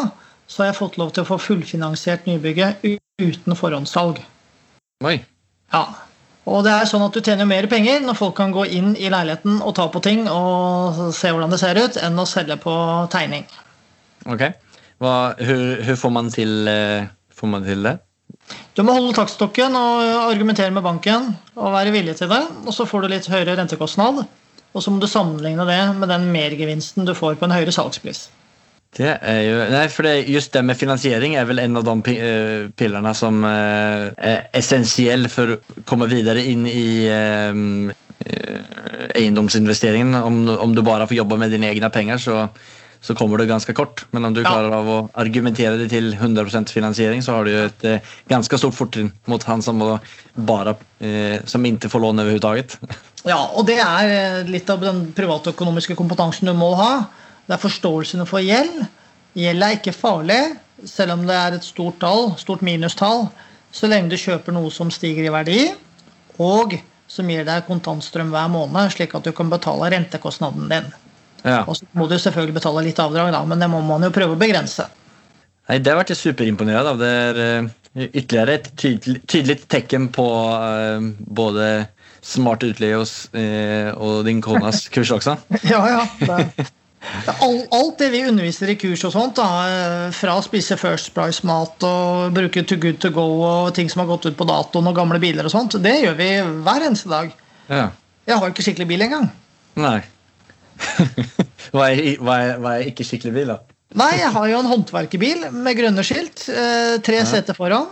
[0.45, 4.21] så har jeg fått lov til å få fullfinansiert nybygget uten forhåndssalg.
[5.01, 5.17] Oi.
[5.73, 5.87] Ja.
[6.45, 9.09] Og det er sånn at du tjener mer penger når folk kan gå inn i
[9.09, 12.73] leiligheten og ta på ting og se hvordan det ser ut, enn å selge på
[13.13, 13.47] tegning.
[14.29, 14.45] Ok.
[15.01, 17.97] Hvordan får man til, eh, får man til det?
[18.77, 22.43] Du må holde takststokken og argumentere med banken og være villig til det.
[22.65, 24.25] Og så får du litt høyere rentekostnad.
[24.75, 28.27] Og så må du sammenligne det med den mergevinsten du får på en høyere salgspris.
[28.95, 31.95] Det er jo, nei, for det, Just det med finansiering er vel en av de
[32.79, 37.91] pillene eh, som eh, er essensiell for å komme videre inn i eh,
[39.19, 40.15] eiendomsinvesteringen.
[40.15, 42.45] Om, om du bare får jobbe med dine egne penger, så,
[43.03, 44.05] så kommer du ganske kort.
[44.15, 44.53] Men om du Ja.
[44.53, 48.79] klarer av å argumentere det til 100% finansiering, så har du jo et ganske stort
[48.79, 49.83] fortrinn mot han som,
[50.47, 50.77] bare,
[51.43, 52.79] som ikke får lån overhodet.
[53.27, 56.91] Ja, og det er litt av den privatøkonomiske kompetansen du må ha.
[57.45, 58.85] Det er forståelsen for gjeld.
[59.37, 60.41] Gjeld er ikke farlig,
[60.87, 63.27] selv om det er et stort tall, stort minustall,
[63.75, 65.61] så lenge du kjøper noe som stiger i verdi,
[66.41, 66.77] og
[67.11, 70.93] som gir deg kontantstrøm hver måned, slik at du kan betale rentekostnaden din.
[71.45, 71.61] Ja.
[71.69, 74.37] Og så må du selvfølgelig betale litt avdrag, da, men det må man jo prøve
[74.37, 74.87] å begrense.
[75.69, 77.01] Nei, Det ble jeg superimponert av.
[77.01, 77.69] Det er eh,
[78.07, 81.69] ytterligere et tydelig, tydelig tegn på uh, både
[82.25, 85.37] smart utleie og, uh, og din konas kurs også.
[85.65, 86.03] Ja, ja.
[86.21, 86.69] Det,
[87.41, 91.13] all, alt det vi underviser i kurs og sånt, da, eh, fra å spise First
[91.15, 94.89] Price-mat og bruke To Good To Go og ting som har gått ut på datoen
[94.89, 96.29] og gamle biler og sånt, det gjør vi
[96.65, 97.31] hver eneste dag.
[97.69, 97.89] Ja.
[98.25, 99.29] Jeg har ikke skikkelig bil engang.
[99.77, 99.99] Nei.
[101.75, 103.61] hva, er, hva, er, hva er ikke skikkelig bil, da?
[103.95, 107.87] Nei, jeg har jo en håndverkerbil med grønne skilt, Tre tre seter foran.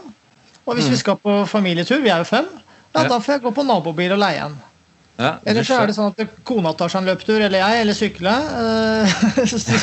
[0.64, 2.48] Og hvis vi skal på familietur, vi er jo fem,
[2.94, 3.10] ja, Ja.
[3.10, 4.56] da får jeg gå på nabobil og leie en.
[5.20, 7.94] Ja, Eller så er det sånn at kona tar seg en løptur, eller jeg, eller
[7.98, 8.32] sykle.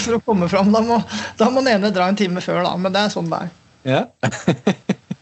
[0.02, 0.72] for å komme fram.
[0.74, 0.96] Da må,
[1.38, 2.72] da må den ene dra en time før, da.
[2.76, 3.52] Men det er sånn det er.
[3.86, 4.02] Ja.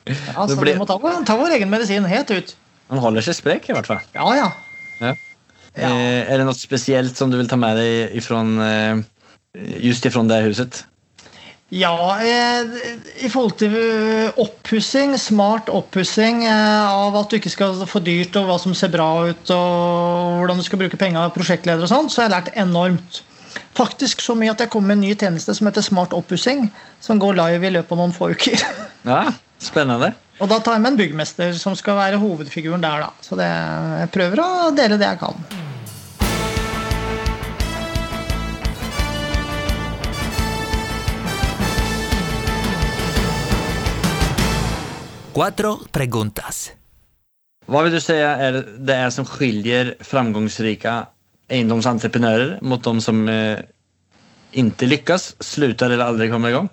[0.08, 0.94] Ja, så blir- vi må ta,
[1.28, 2.54] ta vår egen medisin helt ut.
[2.88, 3.98] Han holder seg sprek, i hvert fall.
[4.14, 4.46] Ja, ja.
[5.02, 5.10] Ja.
[5.76, 5.90] Ja.
[5.92, 9.02] Eh, er det noe spesielt som du vil ta med deg ifrån, eh,
[9.84, 10.80] just ifrån det huset?
[11.68, 12.64] Ja, eh,
[13.20, 18.38] i forhold til eh, oppussing, smart oppussing eh, av at du ikke skal få dyrt,
[18.40, 21.92] og hva som ser bra ut, og hvordan du skal bruke penger av prosjektleder og
[21.92, 23.20] sånn, så har jeg lært enormt.
[23.76, 26.70] Faktisk så mye at jeg kommer med en ny tjeneste som heter Smart oppussing,
[27.04, 28.64] som går live i løpet av noen få uker.
[29.08, 29.28] Ja,
[29.62, 30.10] spennende.
[30.42, 33.24] Og da tar jeg med en byggmester som skal være hovedfiguren der, da.
[33.24, 35.67] Så det, jeg prøver å dele det jeg kan.
[45.38, 46.72] Cuatro preguntas.
[47.70, 50.94] Hva vil du si er det er som skiljer framgangsrike
[51.54, 53.60] eiendomsentreprenører mot de som eh,
[54.58, 56.66] ikke lykkes, slutter eller aldri kommer i gang?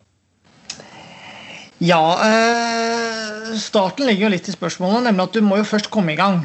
[1.77, 6.15] Ja, eh, starten ligger jo litt i spørsmålet, nemlig at du må jo først komme
[6.15, 6.41] i gang.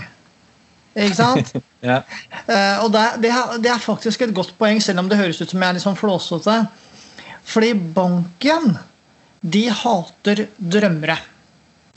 [0.92, 1.56] Ikke sant?
[1.80, 2.02] Ja.
[2.44, 5.40] Eh, og det, det, er, det er faktisk et godt poeng, selv om det høres
[5.40, 6.60] ut som jeg er litt sånn flåsete.
[7.48, 8.74] Fordi banken,
[9.40, 11.16] de hater drømmere.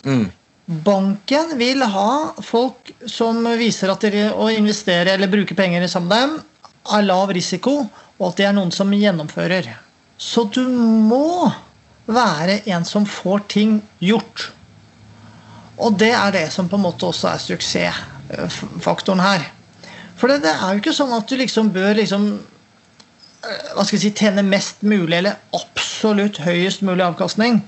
[0.05, 0.31] Mm.
[0.65, 6.23] Banken vil ha folk som viser at de å investere eller bruke penger sammen med
[6.23, 6.37] dem
[6.93, 7.85] er lav risiko,
[8.19, 9.69] og at det er noen som gjennomfører.
[10.19, 11.51] Så du må
[12.05, 14.49] være en som får ting gjort.
[15.79, 19.45] Og det er det som på en måte også er suksessfaktoren her.
[20.19, 24.03] For det er jo ikke sånn at du liksom bør liksom eh, hva skal jeg
[24.05, 27.63] si, tjene mest mulig eller absolutt høyest mulig avkastning.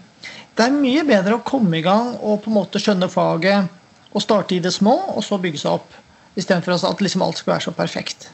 [0.55, 3.67] Det er mye bedre å komme i gang og på en måte skjønne faget
[4.15, 5.95] og starte i det små, og så bygge seg opp.
[6.39, 8.29] Istedenfor at liksom alt skal være så perfekt.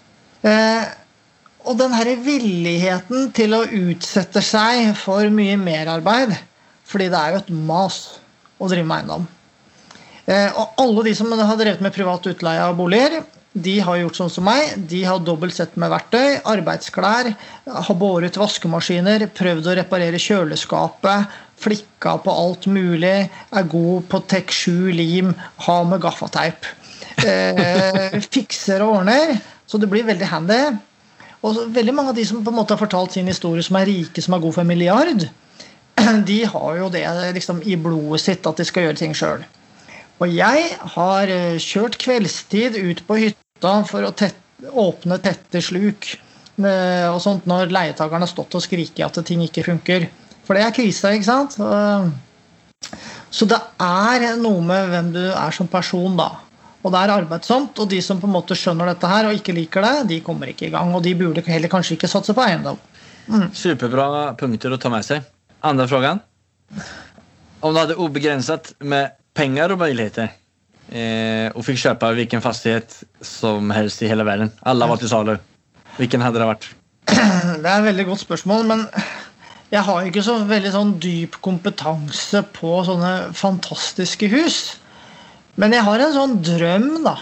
[0.46, 0.86] Eh,
[1.66, 6.34] og den her villigheten til å utsette seg for mye merarbeid,
[6.86, 8.00] fordi det er jo et mas
[8.62, 9.28] å drive med eiendom.
[10.30, 13.22] Eh, og alle de som har drevet med privat utleie av boliger,
[13.52, 14.76] de har gjort sånn som meg.
[14.88, 17.32] De har dobbelt sett med verktøy, arbeidsklær,
[17.68, 24.54] har båret vaskemaskiner, prøvd å reparere kjøleskapet, flikka på alt mulig, er god på Tek
[24.56, 25.34] 7 lim,
[25.68, 26.70] har med gaffateip.
[27.22, 29.36] Eh, fikser og ordner,
[29.68, 30.64] så det blir veldig handy.
[31.42, 33.90] Og veldig mange av de som på en måte har fortalt sin historie, som er
[33.90, 35.28] rike, som er god for en milliard,
[36.30, 37.04] de har jo det
[37.36, 39.44] liksom i blodet sitt at de skal gjøre ting sjøl.
[40.22, 46.12] Og jeg har eh, kjørt kveldstid ut på hytta for å tette, åpne tette sluk
[46.12, 50.08] eh, og sånt når leietakerne har stått og skriket at ting ikke funker.
[50.46, 51.58] For det er krise, ikke sant?
[53.32, 56.32] Så det er noe med hvem du er som person, da.
[56.82, 59.54] Og det er arbeidsomt, og de som på en måte skjønner dette her og ikke
[59.54, 60.90] liker det, de kommer ikke i gang.
[60.98, 62.80] Og de burde heller kanskje ikke satse på eiendom.
[63.30, 63.48] Mm.
[63.56, 65.28] Superbra punkter å ta med seg.
[65.62, 66.22] Andre spørsmål?
[67.62, 70.32] Om du hadde ubegrenset med penger og muligheter
[70.92, 75.34] eh, og fikk kjøpe hvilken fastighet som helst i hele verden, alle var til salu,
[75.98, 76.70] hvilken hadde det vært?
[77.62, 78.86] Det er et veldig godt spørsmål, men
[79.72, 84.58] jeg har ikke så veldig sånn dyp kompetanse på sånne fantastiske hus.
[85.60, 87.16] Men jeg har en sånn drøm da,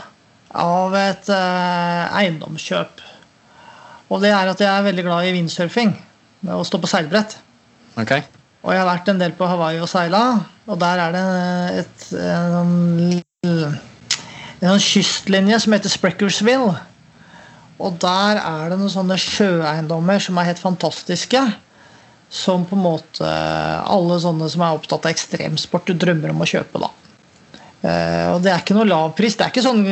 [0.57, 3.05] av et eh, eiendomskjøp.
[4.09, 5.93] Og det er at jeg er veldig glad i vindsurfing.
[6.49, 7.37] Å stå på seilbrett.
[7.99, 8.25] Okay.
[8.63, 10.23] Og jeg har vært en del på Hawaii og seila,
[10.67, 11.25] og der er det
[11.83, 12.71] et, en,
[13.47, 13.77] en,
[14.59, 16.75] en kystlinje som heter Spreckersville.
[17.79, 21.41] Og der er det noen sånne sjøeiendommer som er helt fantastiske.
[22.29, 26.81] Som på en måte alle sånne som er opptatt av ekstremsport, drømmer om å kjøpe.
[26.83, 26.91] da.
[27.79, 29.37] Uh, og det er ikke noe lav pris.
[29.39, 29.85] Det er ikke sånn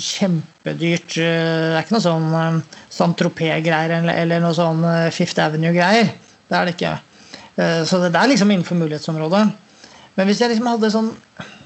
[0.00, 5.44] kjempedyrt uh, Det er ikke noe sånn uh, Saint-Tropez-greier eller, eller, noe sånn uh, Fifth
[5.44, 6.08] Avenue-greier.
[6.48, 6.94] Det er det ikke.
[7.88, 9.44] så det, det er liksom innenfor mulighetsområdet.
[10.16, 11.12] Men hvis jeg liksom hadde sånn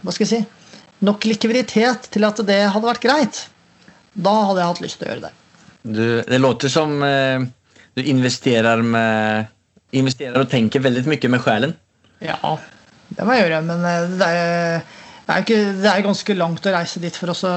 [0.03, 0.41] Hva skal jeg si
[1.07, 3.45] nok likviditet til at det hadde vært greit,
[4.19, 5.35] da hadde jeg hatt lyst til å gjøre det.
[5.87, 9.55] Du, det låter som du investerer med
[9.97, 11.71] Investerer og tenker veldig mye med sjelen.
[12.21, 12.37] Ja,
[13.17, 14.83] det må jeg gjøre, men eh, det er,
[15.25, 17.53] det er, ikke, det er ganske langt å reise dit for å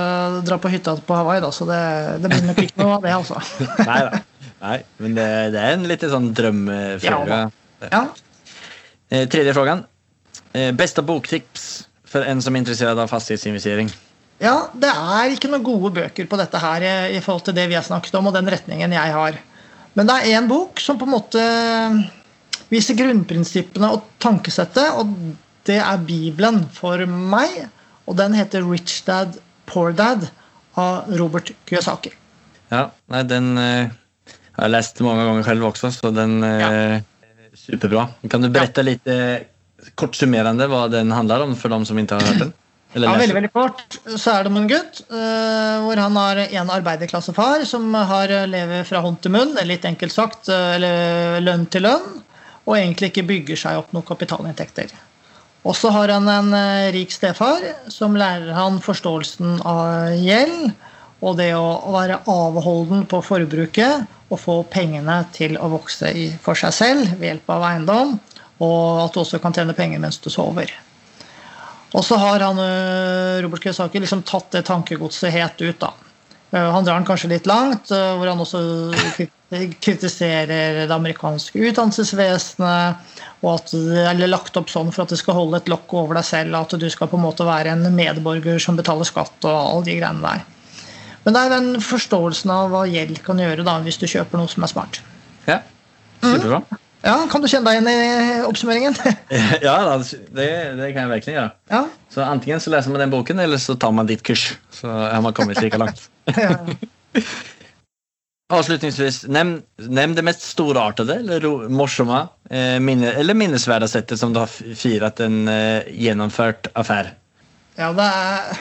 [0.48, 1.82] dra på hytta på Hawaii, da, så det,
[2.24, 3.42] det blir nok ikke noe av det, altså.
[3.89, 4.22] Nei da.
[4.62, 7.39] Nei, men det, det er en litt sånn drømmefråga.
[7.82, 8.02] Ja, ja.
[9.10, 9.84] eh, tredje spørsmål.
[10.56, 11.68] Eh, beste boktips
[12.12, 13.91] for en som er interessert av fastighetsinvestering?
[14.41, 17.68] Ja, det er ikke noen gode bøker på dette her i, i forhold til det
[17.70, 19.38] vi har snakket om, og den retningen jeg har.
[19.97, 21.43] Men det er én bok som på en måte
[22.72, 25.12] viser grunnprinsippene og tankesettet, og
[25.68, 27.68] det er Bibelen for meg.
[28.09, 29.38] Og den heter 'Rich Dad,
[29.70, 30.30] Poor Dad'
[30.80, 32.12] av Robert Kiyosaki.
[32.72, 33.91] Ja, nei, den uh,
[34.55, 36.70] har jeg lest mange ganger selv også, så den uh, ja.
[37.53, 38.07] Superbra.
[38.32, 38.88] Kan du berette ja.
[38.88, 39.09] litt
[40.00, 42.54] kort summerende hva den handler om, for dem som ikke har hørt den?
[42.94, 43.84] ja, veldig, veldig kort.
[44.10, 48.84] Så er det om en gutt uh, hvor han har en arbeiderklassefar som har lever
[48.88, 52.12] fra hånd til munn, litt enkelt sagt, eller lønn til lønn
[52.68, 54.92] og egentlig ikke bygger seg opp noen kapitalinntekter.
[55.66, 60.72] Og så har han en uh, rik stefar som lærer han forståelsen av gjeld
[61.22, 66.10] og det å være avholden på forbruket og få pengene til å vokse
[66.42, 68.16] for seg selv ved hjelp av eiendom,
[68.62, 70.72] og at du også kan tjene penger mens du sover.
[71.91, 75.80] Og så har han, eh, Robert Kiyosaki liksom tatt det tankegodset helt ut.
[75.80, 75.93] da.
[76.51, 78.93] Eh, han drar den kanskje litt langt, hvor han også
[79.84, 82.95] kritiserer det amerikanske utdannelsesvesenet.
[83.41, 86.20] Og at det er lagt opp sånn for at det skal holde et lokk over
[86.20, 86.55] deg selv.
[86.55, 89.97] At du skal på en måte være en medborger som betaler skatt og alle de
[89.97, 90.45] greiene der.
[91.26, 94.49] Men det er den forståelsen av hva gjeld kan gjøre da, hvis du kjøper noe
[94.49, 95.01] som er smart.
[95.47, 95.59] Ja,
[96.24, 96.64] superbra.
[97.02, 98.93] Ja, Kan du kjenne deg igjen i oppsummeringen?
[99.66, 101.52] Ja, det, det kan jeg virkelig gjøre.
[101.74, 101.84] ja.
[102.12, 104.49] Så antingen så leser man den boken, eller så tar man ditt kurs.
[104.76, 106.02] Så har man kommet like langt.
[106.36, 106.58] ja.
[108.52, 112.18] Avslutningsvis, nevn, nevn, det mest storartede eller morsomme
[112.52, 117.14] eh, minne, eller minnesverdige settet som du har f- firat en eh, gjennomført affære.
[117.80, 118.60] Ja, det er,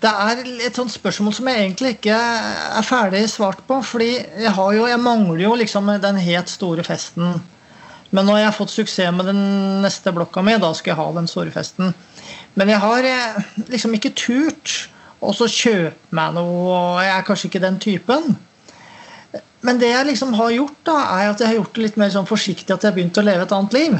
[0.00, 3.82] det er et sånt spørsmål som jeg egentlig ikke er ferdig svart på.
[3.84, 7.34] fordi jeg, jo, jeg mangler jo liksom den helt store festen.
[8.10, 9.42] Men når jeg har fått suksess med den
[9.84, 11.92] neste blokka mi, da skal jeg ha den store festen.
[12.58, 14.88] Men jeg har eh, liksom ikke turt
[15.20, 18.38] å kjøpe meg noe, jeg er kanskje ikke den typen.
[19.60, 22.12] Men det jeg liksom har gjort, da, er at jeg har gjort det litt mer
[22.14, 23.98] sånn forsiktig at jeg har begynt å leve et annet liv.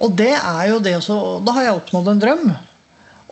[0.00, 2.46] Og det er jo det også, Da har jeg oppnådd en drøm.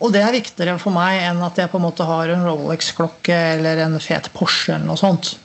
[0.02, 3.36] Og det er viktigere for meg enn at jeg på en måte har en Rolex-klokke
[3.54, 5.36] eller en fet Porsche eller noe sånt.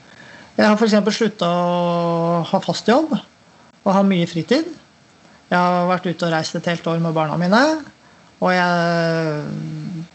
[0.58, 0.96] Jeg har f.eks.
[1.14, 4.72] slutta å ha fast jobb og ha mye fritid.
[5.48, 7.62] Jeg har vært ute og reist et helt år med barna mine.
[8.42, 10.08] Og jeg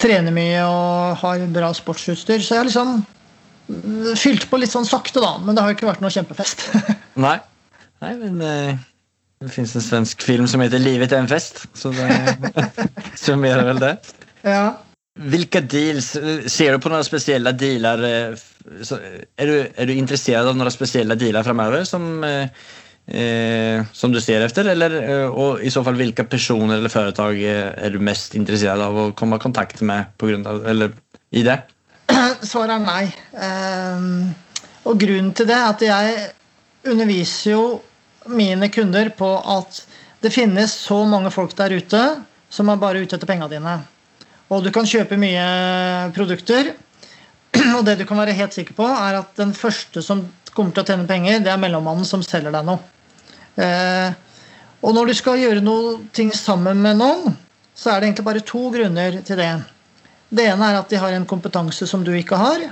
[0.00, 2.44] trener mye og har bra sportsutstyr.
[2.44, 3.00] Så jeg har liksom
[4.20, 5.38] fylt på litt sånn sakte, da.
[5.40, 6.68] Men det har jo ikke vært noe kjempefest.
[7.24, 7.38] Nei,
[8.04, 8.86] Nei men eh,
[9.40, 11.62] det fins en svensk film som heter Livet er en fest.
[11.72, 12.08] Så det
[13.24, 13.96] summerer vel det.
[14.44, 14.70] ja.
[15.20, 16.12] Hvilke deals,
[16.48, 18.36] ser du på noen spesielle dealer er
[18.86, 19.00] så-
[19.36, 22.48] Är du, er du interessert av noen spesielle dealer framover som, eh,
[23.08, 24.68] eh, som du ser efter?
[24.70, 24.94] Eller,
[25.28, 29.36] og i så fall hvilke personer eller företag er du mest interessert av å komme
[29.36, 30.92] i kontakt med på grund av, eller
[31.32, 31.58] i det?
[32.52, 33.12] Svaret er nei.
[33.34, 34.34] Um,
[34.84, 36.28] og grunnen til det er at jeg
[36.86, 37.64] underviser jo
[38.26, 39.80] mine kunder på at
[40.20, 42.02] det finnes så mange folk der ute
[42.52, 43.78] som er bare ute etter pengene dine.
[44.50, 45.44] Og du kan kjøpe mye
[46.14, 46.72] produkter,
[47.76, 50.82] og det du kan være helt sikker på, er at den første som kommer til
[50.82, 52.82] å tjene penger, det er mellommannen som selger deg noe.
[53.60, 54.10] Eh,
[54.80, 57.36] og når du skal gjøre noe ting sammen med noen,
[57.76, 59.52] så er det egentlig bare to grunner til det.
[60.30, 62.64] Det ene er at de har en kompetanse som du ikke har,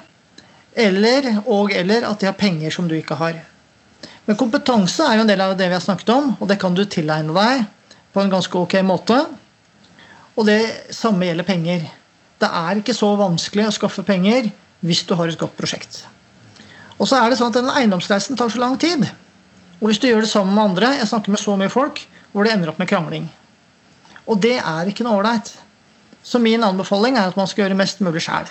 [0.79, 3.39] eller, og eller at de har penger som du ikke har.
[4.29, 6.75] Men kompetanse er jo en del av det vi har snakket om, og det kan
[6.77, 7.63] du tilegne deg
[8.13, 9.17] på en ganske ok måte.
[10.37, 10.61] Og det
[10.93, 11.87] samme gjelder penger.
[12.39, 14.51] Det er ikke så vanskelig å skaffe penger
[14.85, 16.03] hvis du har et godt prosjekt.
[16.99, 19.07] Og så er det sånn at den eiendomsreisen tar så lang tid.
[19.81, 22.01] Og hvis du gjør det sammen med andre Jeg snakker med så mye folk
[22.35, 23.29] hvor det ender opp med krangling.
[24.29, 25.55] Og det er ikke noe ålreit.
[26.21, 28.51] Så min anbefaling er at man skal gjøre mest mulig sjæl.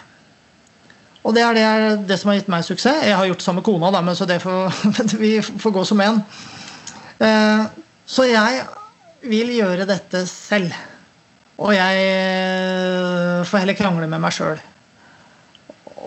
[1.28, 1.66] Og det er det,
[2.08, 3.02] det som har gitt meg suksess.
[3.04, 4.78] Jeg har gjort det sammen med kona, da, men så det får,
[5.24, 6.22] vi får gå som én.
[7.20, 7.66] Eh,
[8.08, 8.62] Så jeg
[9.28, 10.72] vil gjøre dette selv.
[11.60, 14.62] Og jeg eh, får heller krangle med meg sjøl.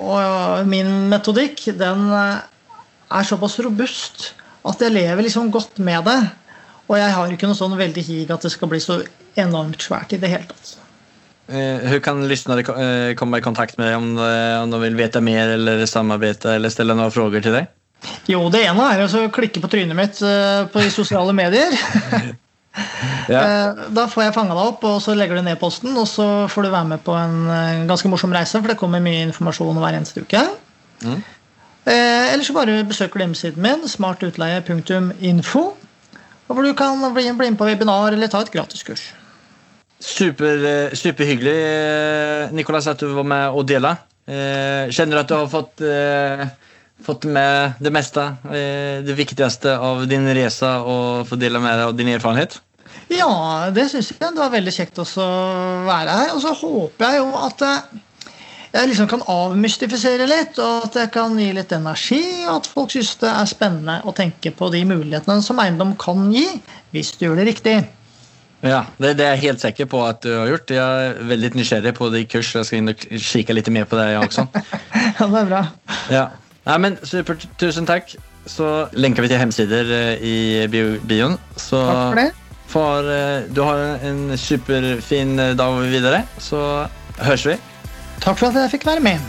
[0.00, 2.40] Og min metodikk, den eh,
[3.10, 4.30] er såpass robust
[4.64, 6.20] at jeg lever liksom godt med det.
[6.88, 9.02] Og jeg har ikke noe sånn veldig hig at det skal bli så
[9.38, 10.72] enormt svært i det hele tatt.
[11.50, 14.96] Eh, hur kan lyssnare eh, komma i kontakt med dig om, eh, om de vill
[14.96, 17.66] veta mer eller samarbeta eller ställa några frågor till dig?
[18.26, 20.20] Jo, det ene er å klikke på trynet mitt
[20.72, 21.74] på de sosiale medier.
[23.28, 23.40] Ja.
[23.90, 25.90] Da får jeg fanga deg opp, og så legger du ned posten.
[25.98, 29.24] Og så får du være med på en ganske morsom reise, for det kommer mye
[29.26, 30.40] informasjon hver eneste uke.
[31.02, 31.18] Mm.
[31.90, 35.64] Eller så bare besøker du hjemmesiden min, smartutleie.info.
[36.46, 39.10] Hvor du kan bli, bli med på webinar eller ta et gratiskurs.
[40.00, 41.58] Super, eh, superhyggelig,
[42.44, 43.96] eh, Nicolas, att du var med og dela.
[44.26, 46.46] Eh, kjenner du at du har fått, eh,
[47.04, 51.86] fått med det meste, eh, det viktigste av din resa og få dele med deg
[51.88, 52.60] av din erfarenhet?
[53.10, 54.20] Ja, det syns jeg.
[54.20, 55.06] Det var veldig kjekt å
[55.84, 56.34] være her.
[56.34, 58.00] Og så håper jeg jo at eh,
[58.72, 62.92] jeg liksom kan avmystifisere litt, og at jeg kan gi litt energi, og at folk
[62.94, 66.46] syns det er spennende å tenke på de mulighetene som eiendom kan gi,
[66.94, 67.80] hvis du gjør det riktig.
[68.60, 70.68] Ja, det, det er jeg helt sikker på at du har gjort.
[70.74, 72.50] Jeg er veldig nysgjerrig på de kurs.
[72.58, 74.44] Jeg skal inn og kikke litt mer på det jeg også.
[75.20, 75.62] Ja, det er bra.
[76.12, 76.24] Ja.
[76.68, 77.46] Nei, men supert.
[77.60, 78.12] tusen takk.
[78.48, 80.36] Så lenker vi til hemsidor eh, i
[80.72, 81.34] bio, bion.
[81.60, 82.28] Så Takk for det.
[82.72, 86.22] får eh, du har en superfin eh, dag videre.
[86.40, 86.60] Så
[87.20, 87.56] høres vi.
[88.20, 89.20] Takk for at jeg fikk være med.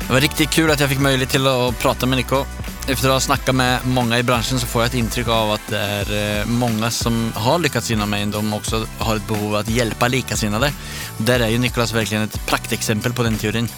[0.00, 2.42] Det var riktig kul at jeg fikk mulighet til å prate med Nico.
[2.88, 5.66] Efter å ha snakka med mange i bransjen så får jeg et inntrykk av at
[5.70, 10.08] det er mange som har lyckats inom og også har et behov av å hjelpe
[10.08, 10.72] likasinnade.
[11.18, 13.68] Der er jo Nicolas virkelig et prakteksempel på den teorien.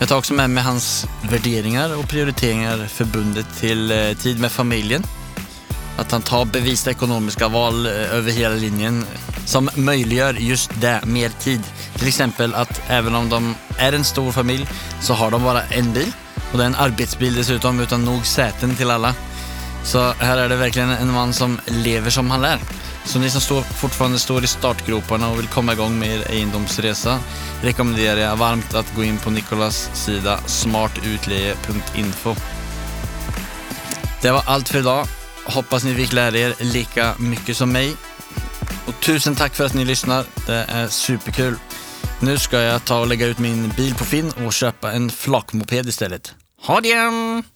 [0.00, 5.06] Jeg tar også med meg hans vurderinger og prioriteringar forbundet till eh, tid med familjen.
[5.96, 9.00] At han tar beviste økonomiske val over hele linjen
[9.46, 11.64] som muliggjør just det, mer tid.
[11.96, 12.20] F.eks.
[12.20, 14.66] at även om de er en stor familj
[15.00, 16.12] så har de bare en bil
[16.52, 19.14] Och det är en arbetsbil dessutom utan nog säten till alla.
[19.84, 22.58] Så här är det verkligen en man som lever som han lär.
[23.04, 27.18] Så ni som står, fortfarande står i startgroparna och vill komma igång med er egendomsresa
[27.62, 32.34] rekommenderar jag varmt att gå in på Nikolas sida smartutleje.info.
[34.22, 35.06] Det var allt för idag.
[35.44, 37.96] Hoppas ni fick lära er lika mycket som mig.
[38.86, 40.24] Och tusen tack för att ni lyssnar.
[40.46, 41.56] Det är superkul.
[42.20, 45.88] Nu ska jag ta och lägga ut min bil på Finn och köpa en flakmoped
[45.88, 46.34] istället.
[46.58, 47.55] Ha det!